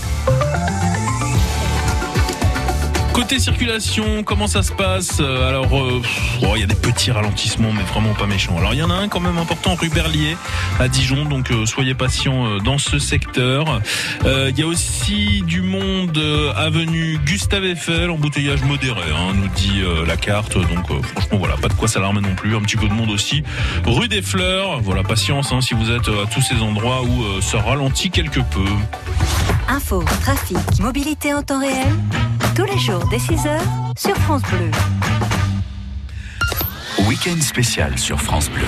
[3.19, 6.01] Côté circulation, comment ça se passe Euh, Alors, euh,
[6.41, 8.57] oh, il y a des petits ralentissements, mais vraiment pas méchants.
[8.57, 10.37] Alors, il y en a un quand même important rue Berlier
[10.79, 13.81] à Dijon, donc euh, soyez patients dans ce secteur.
[14.23, 16.17] Il y a aussi du monde
[16.55, 20.53] avenue Gustave Eiffel, embouteillage modéré, hein, nous dit la carte.
[20.57, 22.55] Donc, franchement, voilà, pas de quoi s'alarmer non plus.
[22.55, 23.43] Un petit peu de monde aussi.
[23.85, 27.59] Rue des Fleurs, voilà, patience hein, si vous êtes à tous ces endroits où ça
[27.59, 28.63] ralentit quelque peu.
[29.67, 31.87] Info, trafic, mobilité en temps réel.
[32.55, 33.59] Tous les jours dès 6h
[33.97, 34.71] sur France Bleu.
[37.07, 38.67] Week-end spécial sur France Bleu.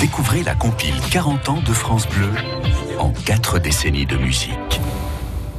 [0.00, 2.30] Découvrez la compile 40 ans de France Bleu
[2.98, 4.80] en 4 décennies de musique.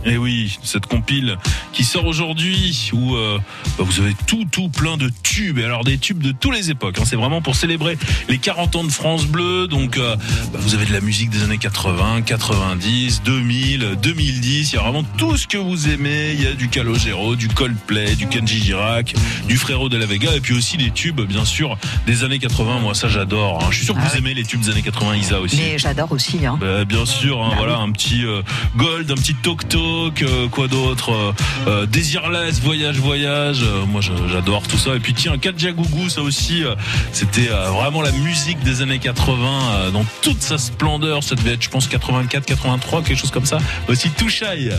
[0.08, 1.38] Et oui, cette compile
[1.74, 3.38] qui sort aujourd'hui où euh,
[3.78, 6.72] bah, vous avez tout tout plein de tubes et alors des tubes de toutes les
[6.72, 6.98] époques.
[7.00, 7.04] hein.
[7.06, 7.98] C'est vraiment pour célébrer
[8.30, 9.68] les 40 ans de France Bleu.
[9.68, 10.16] Donc euh,
[10.54, 14.72] bah, vous avez de la musique des années 80, 90, 2000, 2010.
[14.72, 16.32] Il y a vraiment tout ce que vous aimez.
[16.34, 19.14] Il y a du Calogero, du Coldplay, du Kenji Girac,
[19.48, 22.80] du Frérot de la Vega et puis aussi des tubes bien sûr des années 80.
[22.80, 23.62] Moi ça j'adore.
[23.62, 23.68] hein.
[23.72, 25.58] Je suis sûr que vous aimez les tubes des années 80 Isa aussi.
[25.58, 26.46] Mais j'adore aussi.
[26.46, 26.58] Hein.
[26.62, 28.42] Bah, bien sûr, voilà un petit euh,
[28.78, 29.68] Gold, un petit Tok
[29.98, 31.34] Euh, quoi d'autre, euh,
[31.68, 33.64] euh, Désirless, Voyage Voyage.
[33.88, 34.96] moi, j'adore tout ça.
[34.96, 36.64] Et puis tiens, Kajagougou, ça aussi,
[37.12, 41.24] c'était vraiment la musique des années 80 euh, dans toute sa splendeur.
[41.24, 43.58] Ça devait être, je pense, 84, 83, quelque chose comme ça.
[43.88, 44.72] Aussi Touchaille.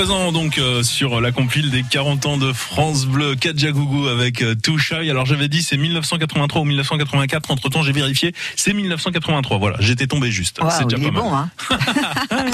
[0.00, 4.54] Présent donc euh, sur la compile des 40 ans de France Bleu, Kadjagougou avec euh,
[4.54, 5.10] Touchaï.
[5.10, 7.50] Alors j'avais dit c'est 1983 ou 1984.
[7.50, 9.58] Entre temps j'ai vérifié, c'est 1983.
[9.58, 10.58] Voilà, j'étais tombé juste.
[10.70, 11.22] C'est déjà il est pas mal.
[11.22, 11.50] bon, hein.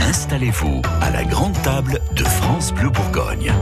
[0.08, 3.54] Installez-vous à la grande table de France Bleu Bourgogne.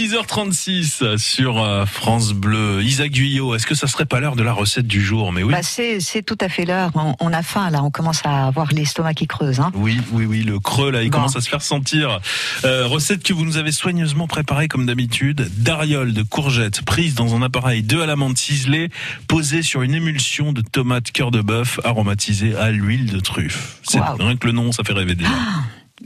[0.00, 2.82] 10h36 sur euh, France Bleu.
[2.82, 5.30] Isaac Guyot, est-ce que ça serait pas l'heure de la recette du jour?
[5.30, 5.52] Mais oui.
[5.52, 6.90] Bah, c'est, tout à fait l'heure.
[6.94, 9.60] On, on a faim là, on commence à avoir l'estomac qui creuse.
[9.60, 9.70] Hein.
[9.74, 11.18] Oui, oui, oui, le creux là, il Bon.
[11.18, 12.18] commence à se faire sentir.
[12.64, 15.50] Euh, recette que vous nous avez soigneusement préparée comme d'habitude.
[15.58, 18.88] Dariole de courgettes prises dans un appareil de à la menthe ciselée,
[19.28, 23.76] posée sur une émulsion de tomates cœur de bœuf aromatisée à l'huile de truffe.
[23.82, 24.16] C'est Waouh.
[24.16, 25.28] rien que le nom, ça fait rêver déjà.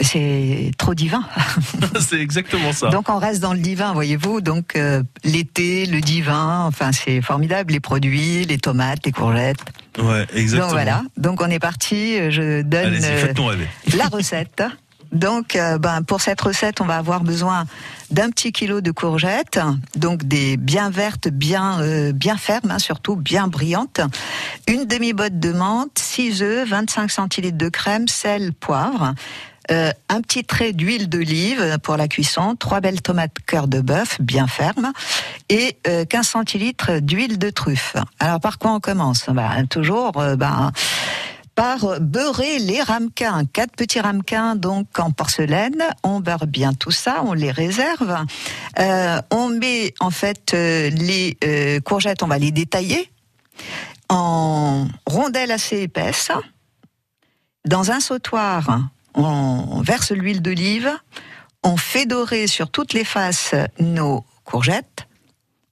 [0.01, 1.25] C'est trop divin.
[2.01, 2.89] c'est exactement ça.
[2.89, 4.41] Donc on reste dans le divin, voyez-vous.
[4.41, 7.73] Donc euh, l'été, le divin, enfin c'est formidable.
[7.73, 9.65] Les produits, les tomates, les courgettes.
[9.99, 10.63] ouais, exactement.
[10.63, 11.03] Donc voilà.
[11.17, 12.17] Donc on est parti.
[12.31, 13.57] Je donne euh,
[13.97, 14.63] la recette.
[15.15, 17.65] Donc, euh, ben, pour cette recette, on va avoir besoin
[18.11, 19.61] d'un petit kilo de courgettes,
[19.97, 24.01] donc des bien vertes, bien euh, bien fermes, hein, surtout bien brillantes,
[24.67, 29.15] une demi-botte de menthe, 6 œufs, 25 centilitres de crème, sel, poivre.
[29.71, 34.21] Euh, un petit trait d'huile d'olive pour la cuisson, trois belles tomates cœur de bœuf
[34.21, 34.93] bien fermes
[35.49, 37.97] et euh, 15 centilitres d'huile de truffe.
[38.19, 39.27] Alors par quoi on commence?
[39.29, 40.73] Ben, Toujours euh, ben,
[41.55, 43.45] par beurrer les ramequins.
[43.53, 45.83] Quatre petits ramequins donc en porcelaine.
[46.03, 48.17] On beurre bien tout ça, on les réserve.
[48.79, 51.39] Euh, on met en fait les
[51.85, 53.11] courgettes, on va les détailler
[54.09, 56.31] en rondelles assez épaisses.
[57.65, 58.81] Dans un sautoir,
[59.15, 60.91] on verse l'huile d'olive.
[61.63, 65.07] On fait dorer sur toutes les faces nos courgettes.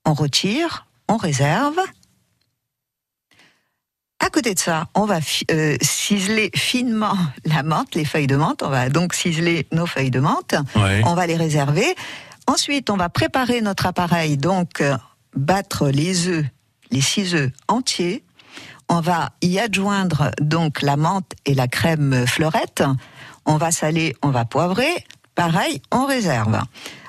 [0.04, 1.78] On retire, on réserve.
[4.18, 5.18] À côté de ça, on va
[5.50, 8.62] euh, ciseler finement la menthe, les feuilles de menthe.
[8.62, 10.54] On va donc ciseler nos feuilles de menthe.
[10.76, 11.02] Ouais.
[11.04, 11.94] On va les réserver.
[12.46, 14.96] Ensuite, on va préparer notre appareil, donc euh,
[15.34, 16.44] battre les œufs,
[16.90, 18.24] les six œufs entiers.
[18.88, 22.84] On va y adjoindre donc la menthe et la crème fleurette.
[23.46, 25.04] On va saler, on va poivrer.
[25.34, 26.60] Pareil, on réserve.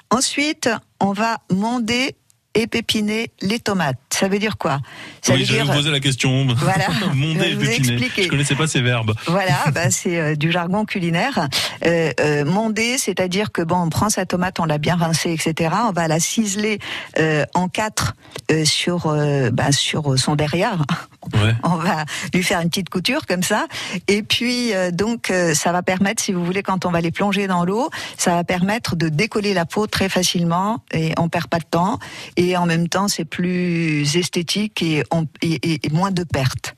[0.09, 0.69] Ensuite,
[0.99, 2.15] on va monder
[2.55, 3.97] et pépiner les tomates.
[4.11, 4.79] Ça veut dire quoi?
[5.21, 6.47] Ça oui, veut j'allais dire vous poser la question.
[6.57, 6.87] Voilà.
[7.13, 7.93] Monder Je et vais vous pépiner.
[7.93, 8.23] expliquer.
[8.23, 9.13] Je connaissais pas ces verbes.
[9.27, 11.47] voilà, bah, c'est euh, du jargon culinaire.
[11.85, 15.73] Euh, euh, monder, c'est-à-dire que bon, on prend sa tomate, on l'a bien rincée, etc.
[15.87, 16.79] On va la ciseler
[17.19, 18.13] euh, en quatre
[18.51, 20.77] euh, sur euh, bah, sur son derrière.
[21.41, 21.55] Ouais.
[21.63, 23.67] On va lui faire une petite couture comme ça,
[24.09, 27.11] et puis euh, donc euh, ça va permettre, si vous voulez, quand on va les
[27.11, 31.47] plonger dans l'eau, ça va permettre de décoller la peau très facilement et on perd
[31.47, 31.97] pas de temps.
[32.35, 36.75] Et en même temps, c'est plus esthétique et, on, et, et- et moins de pertes.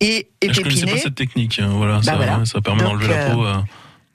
[0.00, 1.58] Et, et Ah, je connaissais pas cette technique.
[1.58, 2.44] hein, ça, voilà.
[2.44, 3.54] ça permet d'enlever la euh, peau euh,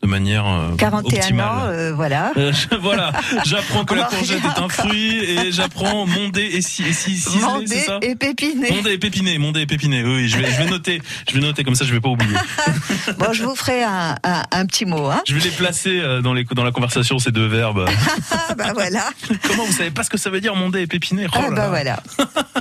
[0.04, 1.46] de manière euh, 41 optimale.
[1.48, 2.32] ans, euh, voilà.
[2.38, 3.14] Euh, je- voilà,
[3.46, 7.40] j'apprends que la courgette est un fruit et j'apprends monder et si, et si, c'est
[7.80, 8.70] ça et pépiné.
[8.72, 10.04] Monder et pépiner, monder et pépiner.
[10.04, 12.10] Oui, oui, je vais, je vais noter, je vais noter comme ça, je vais pas
[12.10, 12.36] oublier.
[13.18, 15.08] Bon, je vous ferai un, un, un petit mot.
[15.08, 15.22] Hein.
[15.28, 17.86] Je vais les placer euh, dans les dans la conversation ces deux verbes.
[18.32, 19.10] Ah bah voilà.
[19.48, 21.56] Comment vous savez pas ce que ça veut dire monder et pépiner Oh Ah bah
[21.56, 21.70] là.
[21.70, 22.00] voilà.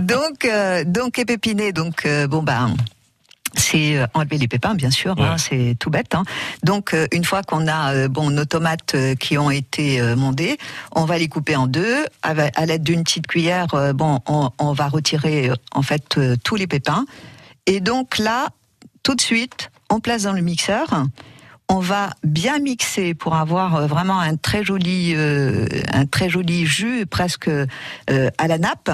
[0.00, 2.68] Donc euh, donc épiné donc euh, bon bah
[3.56, 6.14] c'est euh, enlever les pépins bien sûr, hein, c'est tout bête.
[6.14, 6.24] Hein.
[6.62, 10.58] Donc euh, une fois qu'on a euh, bon nos tomates euh, qui ont été mondées,
[10.94, 13.68] on va les couper en deux avec, à l'aide d'une petite cuillère.
[13.94, 17.04] bon, on, on va retirer en fait tous les pépins
[17.66, 18.48] et donc là
[19.02, 21.04] tout de suite on place dans le mixeur.
[21.74, 26.66] On va bien mixer pour avoir euh, vraiment un très joli, euh, un très joli
[26.66, 27.66] jus presque euh,
[28.36, 28.90] à la nappe.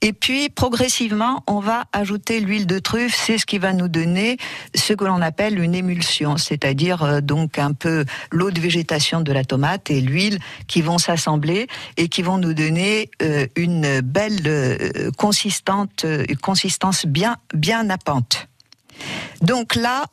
[0.00, 3.14] Et puis progressivement, on va ajouter l'huile de truffe.
[3.14, 4.38] C'est ce qui va nous donner
[4.74, 9.44] ce que l'on appelle une émulsion, c'est-à-dire donc un peu l'eau de végétation de la
[9.44, 11.66] tomate et l'huile qui vont s'assembler
[11.98, 13.10] et qui vont nous donner
[13.54, 16.06] une belle consistante,
[16.40, 18.48] consistance bien bien nappante.
[19.42, 20.06] Donc là,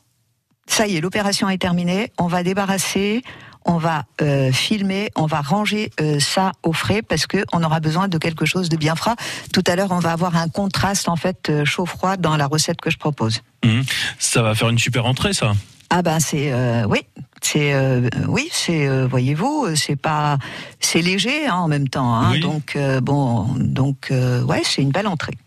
[0.67, 2.11] ça y est, l'opération est terminée.
[2.17, 3.23] On va débarrasser,
[3.65, 7.79] on va euh, filmer, on va ranger euh, ça au frais parce que on aura
[7.79, 9.15] besoin de quelque chose de bien frais.
[9.53, 12.81] Tout à l'heure, on va avoir un contraste en fait euh, chaud-froid dans la recette
[12.81, 13.41] que je propose.
[13.63, 13.83] Mhm.
[14.17, 15.53] Ça va faire une super entrée, ça.
[15.93, 17.01] Ah ben c'est euh, oui,
[17.41, 20.37] c'est euh, oui, c'est euh, voyez-vous, c'est pas
[20.79, 22.15] c'est léger hein, en même temps.
[22.15, 22.39] Hein, Oui.
[22.39, 25.37] Donc bon, donc ouais, c'est une belle entrée.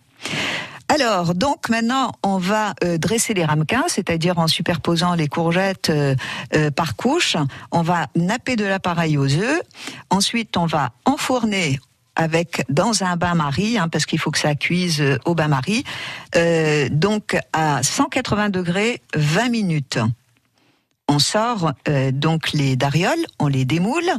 [0.89, 6.15] Alors, donc maintenant, on va euh, dresser les ramequins, c'est-à-dire en superposant les courgettes euh,
[6.55, 7.37] euh, par couche.
[7.73, 9.63] On va napper de l'appareil aux œufs.
[10.11, 11.81] Ensuite, on va enfourner
[12.17, 15.85] avec dans un bain-marie, hein, parce qu'il faut que ça cuise euh, au bain-marie,
[16.37, 19.99] euh, donc à 180 degrés 20 minutes.
[21.09, 24.11] On sort euh, donc les darioles, on les démoule,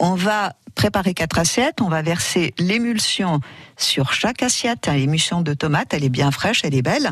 [0.00, 3.40] on va préparer quatre assiettes, on va verser l'émulsion
[3.76, 7.10] sur chaque assiette, hein, l'émulsion de tomate, elle est bien fraîche, elle est belle,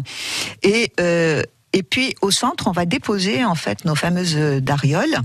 [0.63, 5.19] et euh, et puis au centre, on va déposer en fait nos fameuses euh, darioles.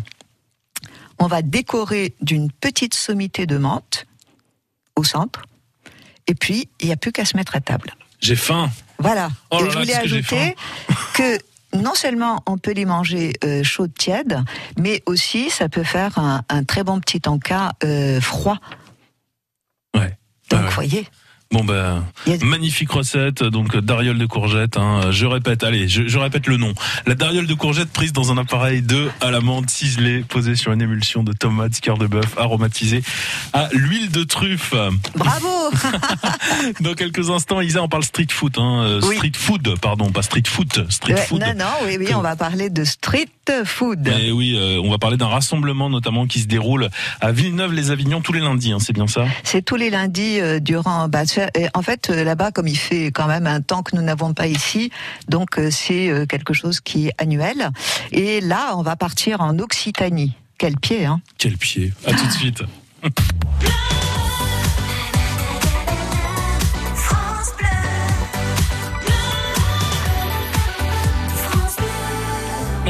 [1.20, 4.08] On va décorer d'une petite sommité de menthe.
[4.96, 5.44] au centre.
[6.28, 7.94] Et puis, il n'y a plus qu'à se mettre à table.
[8.20, 8.70] J'ai faim.
[9.00, 9.30] Voilà.
[9.50, 10.56] Oh là et là, je voulais ajouter
[11.14, 11.38] que
[11.74, 14.40] non seulement on peut les manger euh, chaudes, tièdes,
[14.78, 18.58] mais aussi ça peut faire un, un très bon petit encas euh, froid.
[19.96, 20.18] Ouais.
[20.50, 21.08] Donc, vous voyez.
[21.52, 22.06] Bon ben,
[22.44, 24.78] magnifique recette, donc dariole de courgettes.
[24.78, 25.10] Hein.
[25.10, 26.76] Je répète, allez, je, je répète le nom.
[27.08, 30.82] La dariole de courgettes prise dans un appareil de à l'amande ciselé, posée sur une
[30.84, 33.02] émulsion de tomates, cœur de bœuf, aromatisé
[33.54, 34.76] à l'huile de truffe.
[35.16, 35.72] Bravo
[36.82, 38.84] Dans quelques instants, Isa, on parle street food, hein.
[38.84, 39.16] Euh, Oui.
[39.16, 41.42] street food, pardon, pas street food, street Ouais, food.
[41.42, 43.26] non, non, oui, oui, Que- on va parler de street
[43.66, 44.08] food.
[44.22, 46.90] Et oui, euh, on va parler d'un rassemblement notamment qui se déroule
[47.22, 49.26] à Villeneuve-les-Avignon tous les lundis, hein, c'est bien ça?
[49.44, 51.10] C'est tous les lundis euh, durant.
[51.10, 51.26] Bah,
[51.56, 54.34] et en fait, euh, là-bas, comme il fait quand même un temps que nous n'avons
[54.34, 54.92] pas ici,
[55.28, 57.70] donc euh, c'est euh, quelque chose qui est annuel.
[58.12, 60.36] Et là, on va partir en Occitanie.
[60.58, 62.64] Quel pied, hein Quel pied À tout de suite.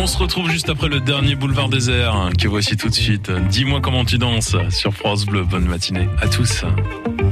[0.02, 3.30] On se retrouve juste après le dernier boulevard désert hein, que voici tout de suite.
[3.50, 5.44] Dis-moi comment tu danses sur France Bleu.
[5.44, 6.64] Bonne matinée à tous.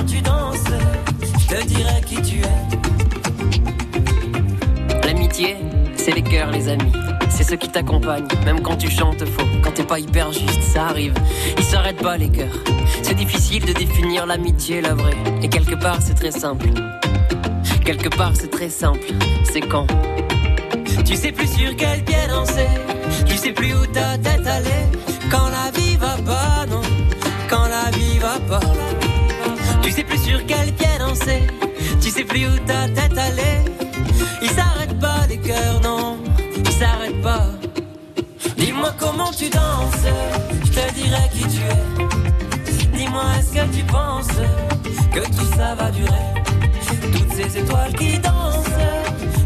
[0.00, 0.64] Comment tu danses,
[1.40, 2.66] je te dirai qui tu es.
[5.04, 5.58] L'amitié,
[5.94, 6.92] c'est les cœurs, les amis.
[7.28, 9.44] C'est ceux qui t'accompagnent, même quand tu chantes faux.
[9.62, 11.12] Quand t'es pas hyper juste, ça arrive.
[11.58, 12.56] Ils s'arrêtent pas, les cœurs.
[13.02, 15.18] C'est difficile de définir l'amitié, la vraie.
[15.42, 16.70] Et quelque part, c'est très simple.
[17.84, 19.06] Quelque part, c'est très simple.
[19.44, 19.86] C'est quand?
[21.04, 22.68] Tu sais plus sur quel pied danser,
[23.26, 24.88] tu sais plus où ta tête allait.
[25.30, 26.80] Quand la vie va pas, non,
[27.50, 28.60] quand la vie va pas.
[29.82, 31.46] Tu sais plus sur quel pied danser,
[32.00, 33.64] tu sais plus où ta tête allait.
[34.42, 36.18] Ils s'arrêtent pas les cœurs, non,
[36.56, 37.46] ils s'arrêtent pas.
[38.56, 40.06] Dis-moi comment tu danses,
[40.64, 42.96] je te dirai qui tu es.
[42.96, 44.28] Dis-moi est-ce que tu penses
[45.12, 46.28] que tout ça va durer?
[47.12, 48.66] Toutes ces étoiles qui dansent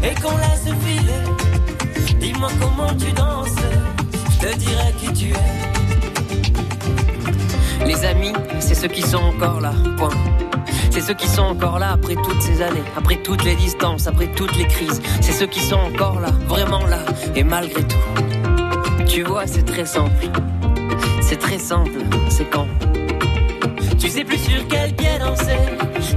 [0.03, 2.19] et qu'on laisse filer.
[2.19, 3.55] Dis-moi comment tu danses,
[4.31, 5.74] je te dirai qui tu es.
[7.85, 10.09] Les amis, c'est ceux qui sont encore là, point.
[10.89, 14.27] C'est ceux qui sont encore là après toutes ces années, après toutes les distances, après
[14.27, 15.01] toutes les crises.
[15.21, 16.99] C'est ceux qui sont encore là, vraiment là,
[17.35, 19.05] et malgré tout.
[19.07, 20.29] Tu vois, c'est très simple.
[21.21, 21.99] C'est très simple,
[22.29, 22.67] c'est quand
[23.99, 25.59] Tu sais plus sur quel pied danser,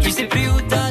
[0.01, 0.91] tu sais plus où ta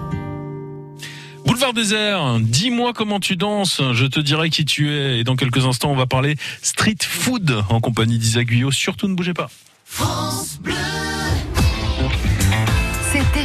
[1.61, 5.19] Boulevard désert, dis-moi comment tu danses, je te dirai qui tu es.
[5.19, 8.71] Et dans quelques instants, on va parler street food en compagnie d'Isaac Guyot.
[8.71, 9.47] Surtout ne bougez pas.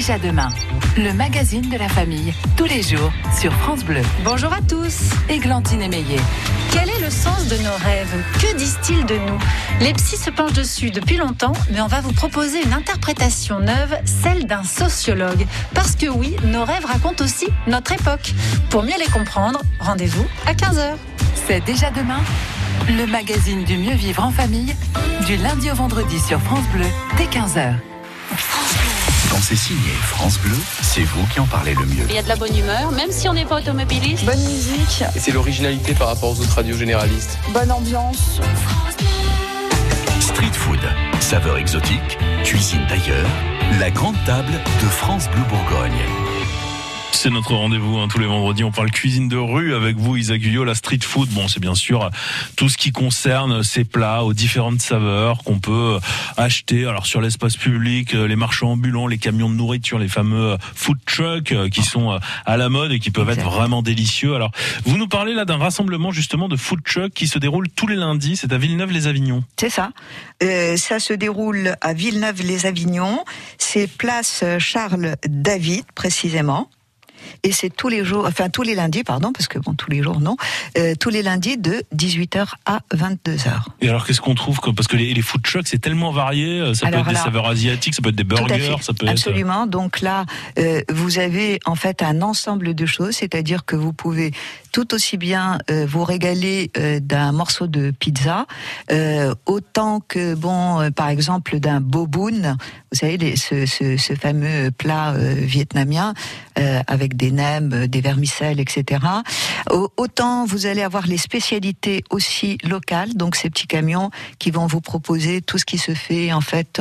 [0.07, 0.51] Déjà demain.
[0.97, 3.11] Le magazine de la famille, tous les jours,
[3.41, 4.03] sur France Bleu.
[4.23, 5.11] Bonjour à tous.
[5.29, 6.21] Églantine Émeillé.
[6.71, 8.25] Quel est le sens de nos rêves?
[8.35, 9.39] Que disent-ils de nous?
[9.81, 13.97] Les psys se penchent dessus depuis longtemps, mais on va vous proposer une interprétation neuve,
[14.05, 15.45] celle d'un sociologue.
[15.75, 18.33] Parce que oui, nos rêves racontent aussi notre époque.
[18.71, 20.95] Pour mieux les comprendre, rendez-vous à 15h.
[21.49, 22.21] C'est déjà demain.
[22.89, 24.77] Le magazine du mieux vivre en famille,
[25.27, 26.87] du lundi au vendredi sur France Bleu,
[27.19, 27.75] dès 15h.
[29.31, 32.05] Quand c'est signé France Bleu, c'est vous qui en parlez le mieux.
[32.09, 34.25] Il y a de la bonne humeur, même si on n'est pas automobiliste.
[34.25, 35.05] Bonne musique.
[35.15, 37.39] Et c'est l'originalité par rapport aux autres radios généralistes.
[37.53, 38.41] Bonne ambiance.
[40.21, 40.81] Street food,
[41.21, 43.29] saveur exotique, cuisine d'ailleurs,
[43.81, 46.26] la grande table de France Bleu Bourgogne.
[47.17, 48.63] C'est notre rendez-vous hein, tous les vendredis.
[48.63, 51.31] On parle cuisine de rue avec vous, Isaac Guyot, la street food.
[51.31, 52.11] Bon, c'est bien sûr
[52.57, 55.99] tout ce qui concerne ces plats aux différentes saveurs qu'on peut
[56.37, 56.85] acheter.
[56.85, 60.99] Alors sur l'espace public, euh, les marchands ambulants, les camions de nourriture, les fameux food
[61.07, 64.35] trucks euh, qui sont euh, à la mode et qui peuvent être vraiment délicieux.
[64.35, 64.53] Alors,
[64.85, 67.97] vous nous parlez là d'un rassemblement justement de food trucks qui se déroule tous les
[67.97, 68.37] lundis.
[68.37, 69.43] C'est à Villeneuve-les-Avignon.
[69.59, 69.91] C'est ça.
[70.43, 73.25] Euh, ça se déroule à Villeneuve-les-Avignon.
[73.57, 76.69] C'est place Charles David, précisément.
[77.43, 80.03] Et c'est tous les jours, enfin tous les lundis, pardon, parce que bon, tous les
[80.03, 80.37] jours, non,
[80.79, 83.51] euh, tous les lundis de 18h à 22h.
[83.81, 86.61] Et alors, qu'est-ce qu'on trouve Parce que les, les food trucks, c'est tellement varié.
[86.61, 89.07] euh, Ça Alors peut être des saveurs asiatiques, ça peut être des burgers, ça peut
[89.07, 89.13] être.
[89.13, 89.67] Absolument.
[89.67, 90.25] Donc là,
[90.59, 94.33] euh, vous avez en fait un ensemble de choses, c'est-à-dire que vous pouvez
[94.73, 96.71] tout aussi bien euh, vous régaler
[97.01, 98.47] d'un morceau de pizza,
[99.47, 102.57] autant que bon, par exemple, d'un boboon.
[102.93, 106.15] Vous savez, les- ce, ce- ce fameux plat vietnamien
[106.59, 106.81] euh,
[107.17, 109.01] des nems, euh, des vermicelles, etc.
[109.71, 114.67] Au- Autant vous allez avoir les spécialités aussi locales, donc ces petits camions qui vont
[114.67, 116.81] vous proposer tout ce qui se fait en fait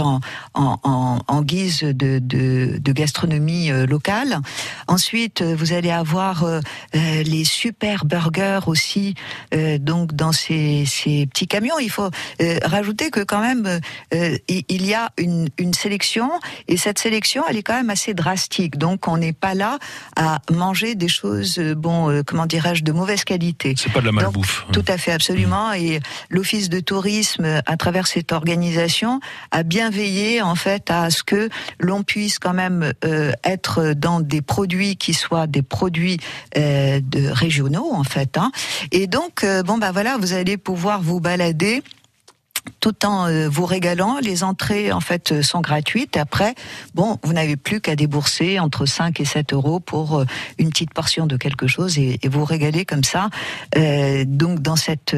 [0.53, 4.39] en, guise de, gastronomie euh, locale.
[4.87, 6.45] Ensuite, euh, vous allez avoir
[6.93, 9.15] les super burgers aussi,
[9.79, 10.85] donc dans ces,
[11.31, 11.79] petits camions.
[11.79, 12.09] Il faut
[12.63, 13.79] rajouter que quand même
[14.11, 16.29] il y a une, une sélection
[16.67, 18.77] et cette sélection, elle est quand même assez drastique.
[18.77, 19.77] Donc on n'est pas là
[20.15, 23.73] à manger des choses, euh, bon, euh, comment dirais-je, de mauvaise qualité.
[23.77, 24.65] C'est pas de la Donc, malbouffe.
[24.71, 25.73] tout à fait, absolument.
[25.73, 25.99] Et
[26.29, 29.19] l'Office de tourisme, à travers cette organisation,
[29.51, 31.49] a bien veillé en fait à ce que
[31.79, 36.17] l'on puisse quand même euh, être dans des produits qui soient des produits
[36.57, 38.37] euh, de régionaux en fait.
[38.37, 38.51] Hein.
[38.91, 41.83] Et donc, euh, bon bah voilà, vous allez pouvoir vous balader
[42.79, 44.19] tout en euh, vous régalant.
[44.21, 46.17] Les entrées, en fait, euh, sont gratuites.
[46.17, 46.55] Après,
[46.93, 50.25] bon, vous n'avez plus qu'à débourser entre 5 et 7 euros pour euh,
[50.57, 53.29] une petite portion de quelque chose et, vous régaler comme ça.
[54.25, 55.15] Donc, dans cette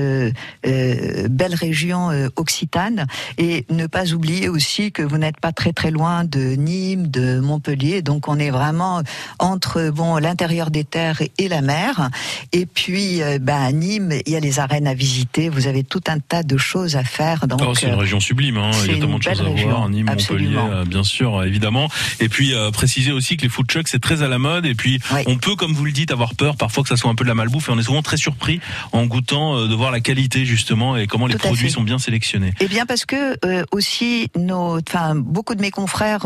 [0.63, 3.07] belle région occitane.
[3.37, 7.39] Et ne pas oublier aussi que vous n'êtes pas très très loin de Nîmes, de
[7.39, 8.01] Montpellier.
[8.01, 9.01] Donc, on est vraiment
[9.39, 12.09] entre bon l'intérieur des terres et, la mer.
[12.51, 15.49] Et puis, ben, à Nîmes, il y a les arènes à visiter.
[15.49, 17.36] Vous avez tout un tas de choses à faire.
[17.45, 18.71] Donc, Oh, c'est une euh, région sublime, hein.
[18.85, 20.21] il y a tellement de choses à région, voir, Nîmes, Montpellier,
[20.57, 20.69] absolument.
[20.71, 21.89] euh, bien sûr, euh, évidemment.
[22.19, 24.65] Et puis euh, préciser aussi que les food trucks c'est très à la mode.
[24.65, 27.15] Et puis on peut, comme vous le dites, avoir peur parfois que ça soit un
[27.15, 27.69] peu de la malbouffe.
[27.69, 28.59] Et on est souvent très surpris
[28.91, 31.99] en goûtant euh, de voir la qualité justement et comment les Tout produits sont bien
[31.99, 32.53] sélectionnés.
[32.59, 36.25] Eh bien parce que euh, aussi nos, enfin beaucoup de mes confrères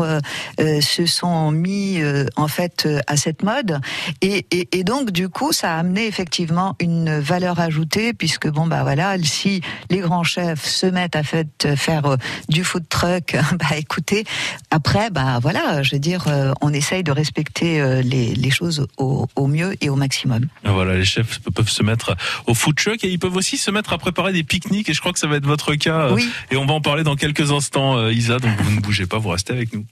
[0.58, 1.98] se sont mis
[2.36, 3.80] en fait à cette mode
[4.20, 8.66] et, et, et donc du coup ça a amené effectivement une valeur ajoutée puisque bon
[8.66, 9.60] bah voilà si
[9.90, 12.16] les grands chefs se mettent à fait, faire euh,
[12.48, 14.24] du food truck bah écoutez
[14.70, 18.86] après bah voilà je veux dire euh, on essaye de respecter euh, les, les choses
[18.98, 20.46] au, au mieux et au maximum.
[20.64, 22.16] Voilà, les chefs peuvent se mettre
[22.46, 24.88] au food truck et ils peuvent aussi se mettre à préparer des pique-niques.
[24.88, 26.06] Et je crois que ça va être votre cas.
[26.08, 26.28] euh, Oui.
[26.50, 28.38] Et on va en parler dans quelques instants, euh, Isa.
[28.38, 29.84] Donc vous ne bougez pas, vous restez avec nous.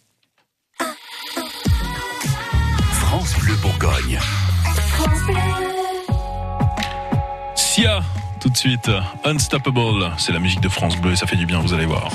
[2.92, 4.18] France Bleu Bourgogne.
[7.56, 8.02] Sia,
[8.40, 8.90] tout de suite,
[9.24, 10.10] Unstoppable.
[10.18, 12.10] C'est la musique de France Bleu et ça fait du bien, vous allez voir.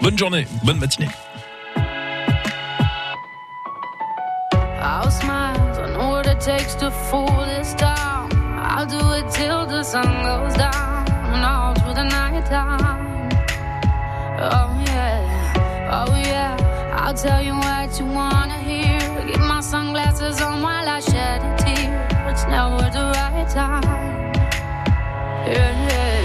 [0.00, 1.08] Bonne journée, bonne matinée.
[12.52, 13.10] I'll.
[14.42, 16.56] Oh yeah, oh yeah.
[16.96, 18.98] I'll tell you what you wanna hear.
[19.26, 22.08] Keep my sunglasses on while I shed a tear.
[22.30, 23.99] It's never the right time.
[25.50, 26.19] Yeah, yeah.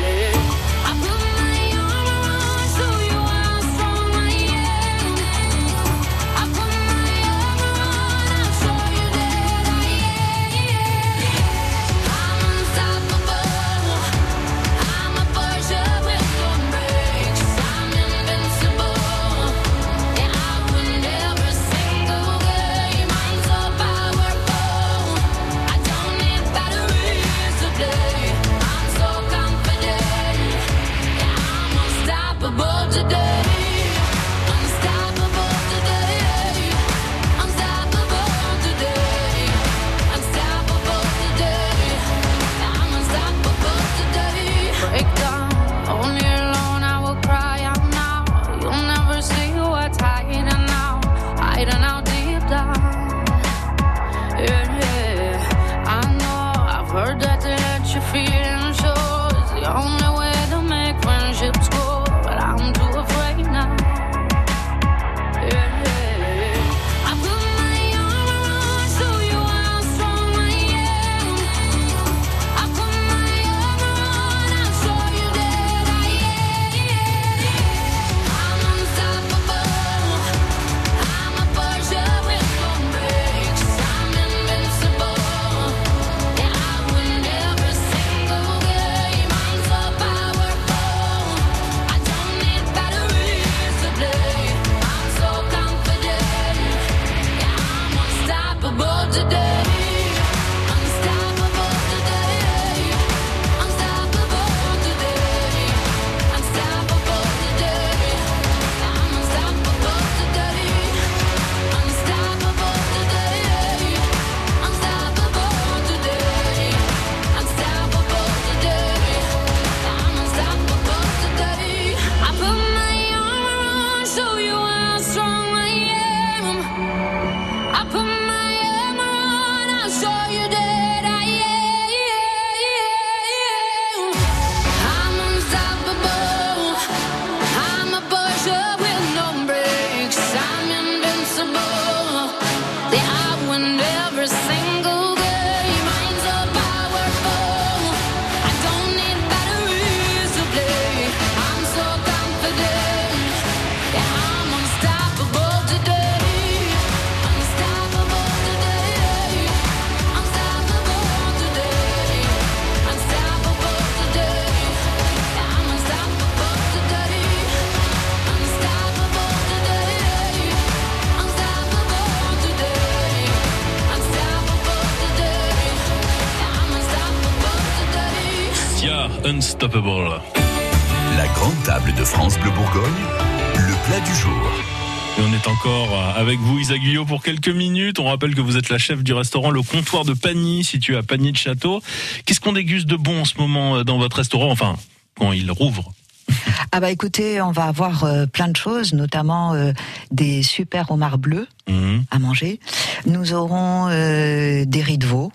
[187.25, 187.99] Quelques minutes.
[187.99, 191.01] On rappelle que vous êtes la chef du restaurant Le Comptoir de Pagny, situé à
[191.01, 191.81] Pagny de Château.
[192.25, 194.75] Qu'est-ce qu'on déguste de bon en ce moment euh, dans votre restaurant Enfin,
[195.17, 195.91] quand il rouvre?
[196.71, 199.71] Ah bah écoutez, on va avoir euh, plein de choses, notamment euh,
[200.11, 202.03] des super homards bleus Mhm.
[202.11, 202.59] à manger.
[203.05, 205.31] Nous aurons euh, des riz de veau.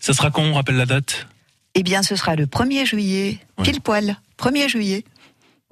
[0.00, 1.26] Ça sera quand on rappelle la date?
[1.74, 5.04] Eh bien, ce sera le 1er juillet, pile poil, 1er juillet.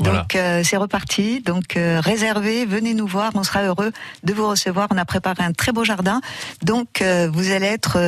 [0.02, 0.20] Voilà.
[0.20, 1.40] Donc euh, c'est reparti.
[1.40, 3.92] Donc euh, réservez, venez nous voir, on sera heureux
[4.24, 4.88] de vous recevoir.
[4.90, 6.20] On a préparé un très beau jardin,
[6.62, 7.98] donc euh, vous allez être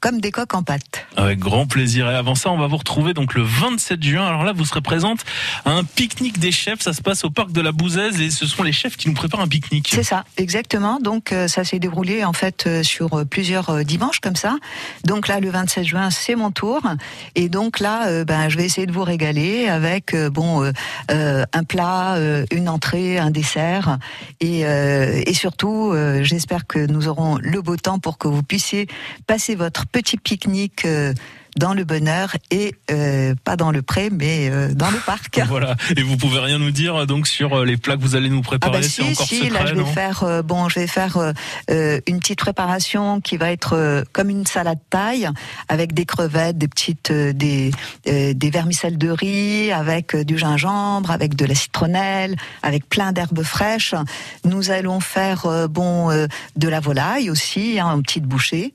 [0.00, 1.06] comme des coques en pâte.
[1.16, 2.10] Avec grand plaisir.
[2.10, 4.26] Et avant ça, on va vous retrouver donc le 27 juin.
[4.26, 5.20] Alors là, vous serez présente
[5.64, 6.80] à un pique-nique des chefs.
[6.80, 9.14] Ça se passe au parc de la Bouzaise et ce sont les chefs qui nous
[9.14, 9.90] préparent un pique-nique.
[9.92, 10.98] C'est ça, exactement.
[11.00, 14.56] Donc ça s'est déroulé en fait sur plusieurs dimanches comme ça.
[15.04, 16.80] Donc là, le 27 juin, c'est mon tour,
[17.34, 20.70] et donc là, ben je vais essayer de vous régaler avec bon
[21.10, 23.98] euh, un plat, euh, une entrée, un dessert,
[24.40, 28.42] et, euh, et surtout, euh, j'espère que nous aurons le beau temps pour que vous
[28.42, 28.86] puissiez
[29.26, 30.86] passer votre petit pique-nique.
[31.56, 35.40] Dans le bonheur et euh, pas dans le pré mais euh, dans le parc.
[35.48, 35.76] Voilà.
[35.96, 38.40] Et vous pouvez rien nous dire donc sur euh, les plats que vous allez nous
[38.44, 38.72] Ah préparer.
[38.72, 41.16] bah c'est si, encore si, secret, là je vais faire euh, bon, je vais faire
[41.70, 45.28] euh, une petite préparation qui va être euh, comme une salade taille
[45.68, 47.70] avec des crevettes, des petites euh, des
[48.08, 53.42] euh, des vermicelles de riz avec du gingembre, avec de la citronnelle, avec plein d'herbes
[53.42, 53.94] fraîches.
[54.44, 58.72] Nous allons faire euh, bon euh, de la volaille aussi hein, en petites bouchées.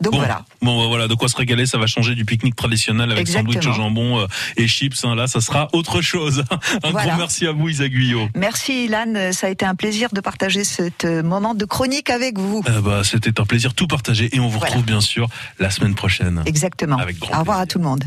[0.00, 0.44] Donc Bon, voilà.
[0.62, 3.52] bon, bah, voilà, de quoi se régaler, ça va changer du pique-nique traditionnel avec Exactement.
[3.52, 5.04] sandwich au jambon euh, et chips.
[5.04, 5.14] hein.
[5.14, 6.44] là, ça sera autre chose.
[6.82, 7.10] Un Voilà.
[7.10, 8.28] gros merci à vous, Isa Guyot.
[8.34, 12.38] Merci Ilan, ça a été un plaisir de partager ce euh, moment de chronique avec
[12.38, 12.62] vous.
[12.68, 14.66] Euh, bah, C'était un plaisir tout partagé et on vous Voilà.
[14.68, 15.28] retrouve bien sûr
[15.58, 16.42] la semaine prochaine.
[16.46, 16.96] Exactement.
[16.96, 18.04] Avec grand Au revoir à tout le monde.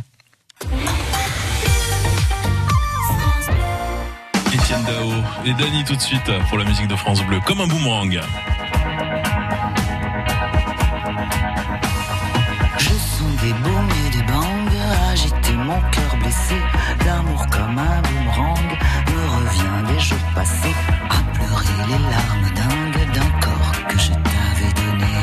[4.47, 5.11] Etienne Dao
[5.45, 8.19] et Dany tout de suite pour la musique de France Bleu, comme un boomerang.
[17.75, 18.69] Un boomerang
[19.07, 20.75] me revient des jours passés
[21.09, 25.15] à pleurer les larmes dingues d'un corps que je t'avais donné.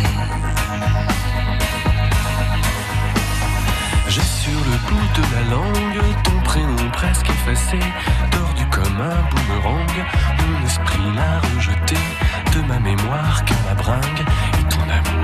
[4.09, 7.79] J'ai sur le bout de la langue ton prénom presque effacé,
[8.33, 9.95] tordu comme un boomerang.
[10.41, 11.99] Mon esprit l'a rejeté
[12.53, 14.25] de ma mémoire comme ma bringue,
[14.59, 15.20] et ton amour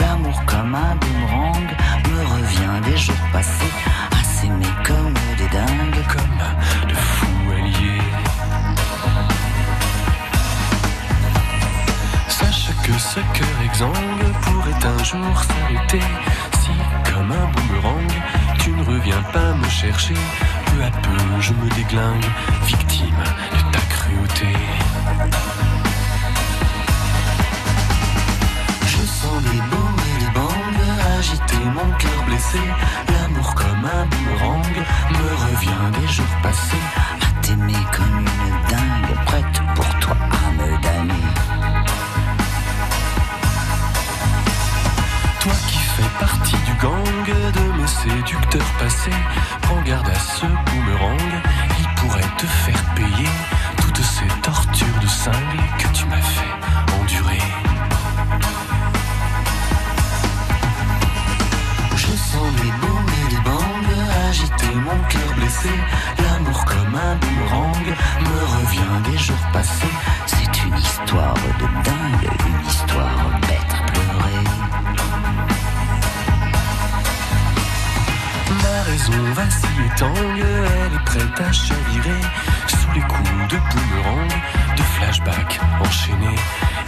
[0.00, 1.68] L'amour comme un boomerang
[2.08, 3.72] me revient des jours passés
[4.12, 6.04] à s'aimer comme des dingues.
[6.08, 8.02] Comme de fous alliés.
[12.28, 16.06] Sache que ce cœur exsangue pourrait un jour s'arrêter
[16.60, 16.70] si,
[17.12, 18.12] comme un boomerang,
[18.58, 20.14] tu ne reviens pas me chercher.
[20.66, 22.26] Peu à peu, je me déglingue,
[22.66, 23.22] victime
[23.52, 24.56] de ta cruauté.
[29.30, 32.58] Sens des booms et des bangs agiter mon cœur blessé.
[33.12, 34.76] L'amour comme un boomerang
[35.12, 36.84] me revient des jours passés
[37.20, 41.28] à t'aimer comme une dingue, prête pour toi à me damner.
[45.40, 49.20] Toi qui fais partie du gang de mes séducteurs passés,
[49.62, 51.32] prends garde à ce boomerang,
[51.78, 53.28] il pourrait te faire payer
[53.80, 57.38] toutes ces tortures de cingle que tu m'as fait endurer.
[62.32, 63.70] Booms et des bangs
[64.28, 65.68] agiter mon cœur blessé.
[66.18, 67.86] L'amour comme un boomerang
[68.20, 69.94] me revient des jours passés.
[70.26, 74.44] C'est une histoire de dingue, une histoire bête à pleurer.
[78.62, 82.20] Ma raison vacille et tangue, elle est prête à chavirer
[82.68, 84.32] sous les coups de boomerang,
[84.76, 86.38] de flashback enchaînés.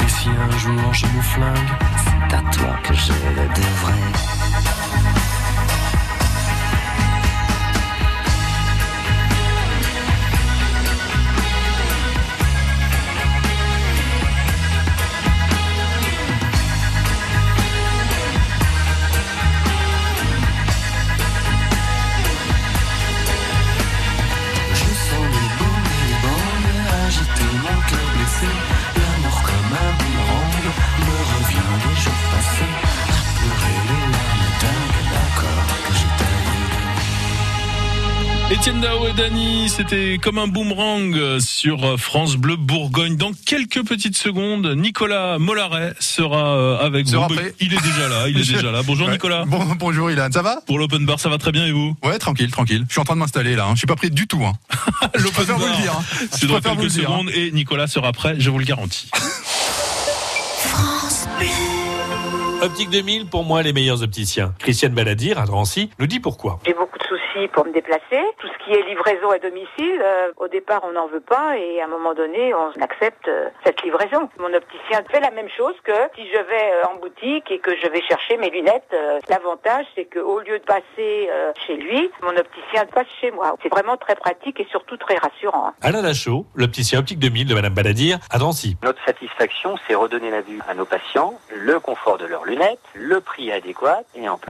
[0.05, 4.42] Et si un jour je me flingue, c'est à toi que je le devrais.
[38.63, 43.17] Étienne Dao et Dany, c'était comme un boomerang sur France Bleu Bourgogne.
[43.17, 47.35] Dans quelques petites secondes, Nicolas Mollaret sera euh, avec Sera vous.
[47.35, 47.57] prêt.
[47.59, 48.83] Il est déjà là, il est déjà là.
[48.85, 49.15] Bonjour Ouais.
[49.15, 49.45] Nicolas.
[49.47, 50.61] Bon, bonjour Ilan, ça va?
[50.65, 51.97] Pour l'open bar, ça va très bien et vous?
[52.05, 52.85] Ouais, tranquille, tranquille.
[52.87, 53.71] Je suis en train de m'installer là, hein.
[53.73, 54.45] je suis pas prêt du tout.
[54.45, 54.53] Hein.
[55.17, 55.97] je préfère vous le dire.
[55.99, 56.05] hein.
[56.31, 56.89] Je C'est dans quelques hein.
[57.01, 59.11] secondes et Nicolas sera prêt, je vous le garantis.
[62.63, 64.55] Optique 2000, pour moi, les meilleurs opticiens.
[64.61, 66.61] Christiane Balladir, à Drancy, nous dit pourquoi.
[66.65, 68.23] J'ai beaucoup de soucis pour me déplacer.
[68.39, 71.81] Tout ce qui est livraison à domicile, euh, au départ, on n'en veut pas et
[71.81, 74.29] à un moment donné, on accepte euh, cette livraison.
[74.39, 77.73] Mon opticien fait la même chose que si je vais euh, en boutique et que
[77.83, 78.85] je vais chercher mes lunettes.
[78.95, 80.85] euh, L'avantage, c'est qu'au lieu de passer
[81.33, 83.57] euh, chez lui, mon opticien passe chez moi.
[83.65, 85.67] C'est vraiment très pratique et surtout très rassurant.
[85.67, 85.75] hein.
[85.83, 88.77] Alain Lachaud, l'opticien Optique 2000 de Madame Balladir, à Drancy.
[88.85, 92.45] Notre satisfaction, c'est redonner la vue à nos patients, le confort de leurs
[92.95, 94.41] le prix adéquat et en plus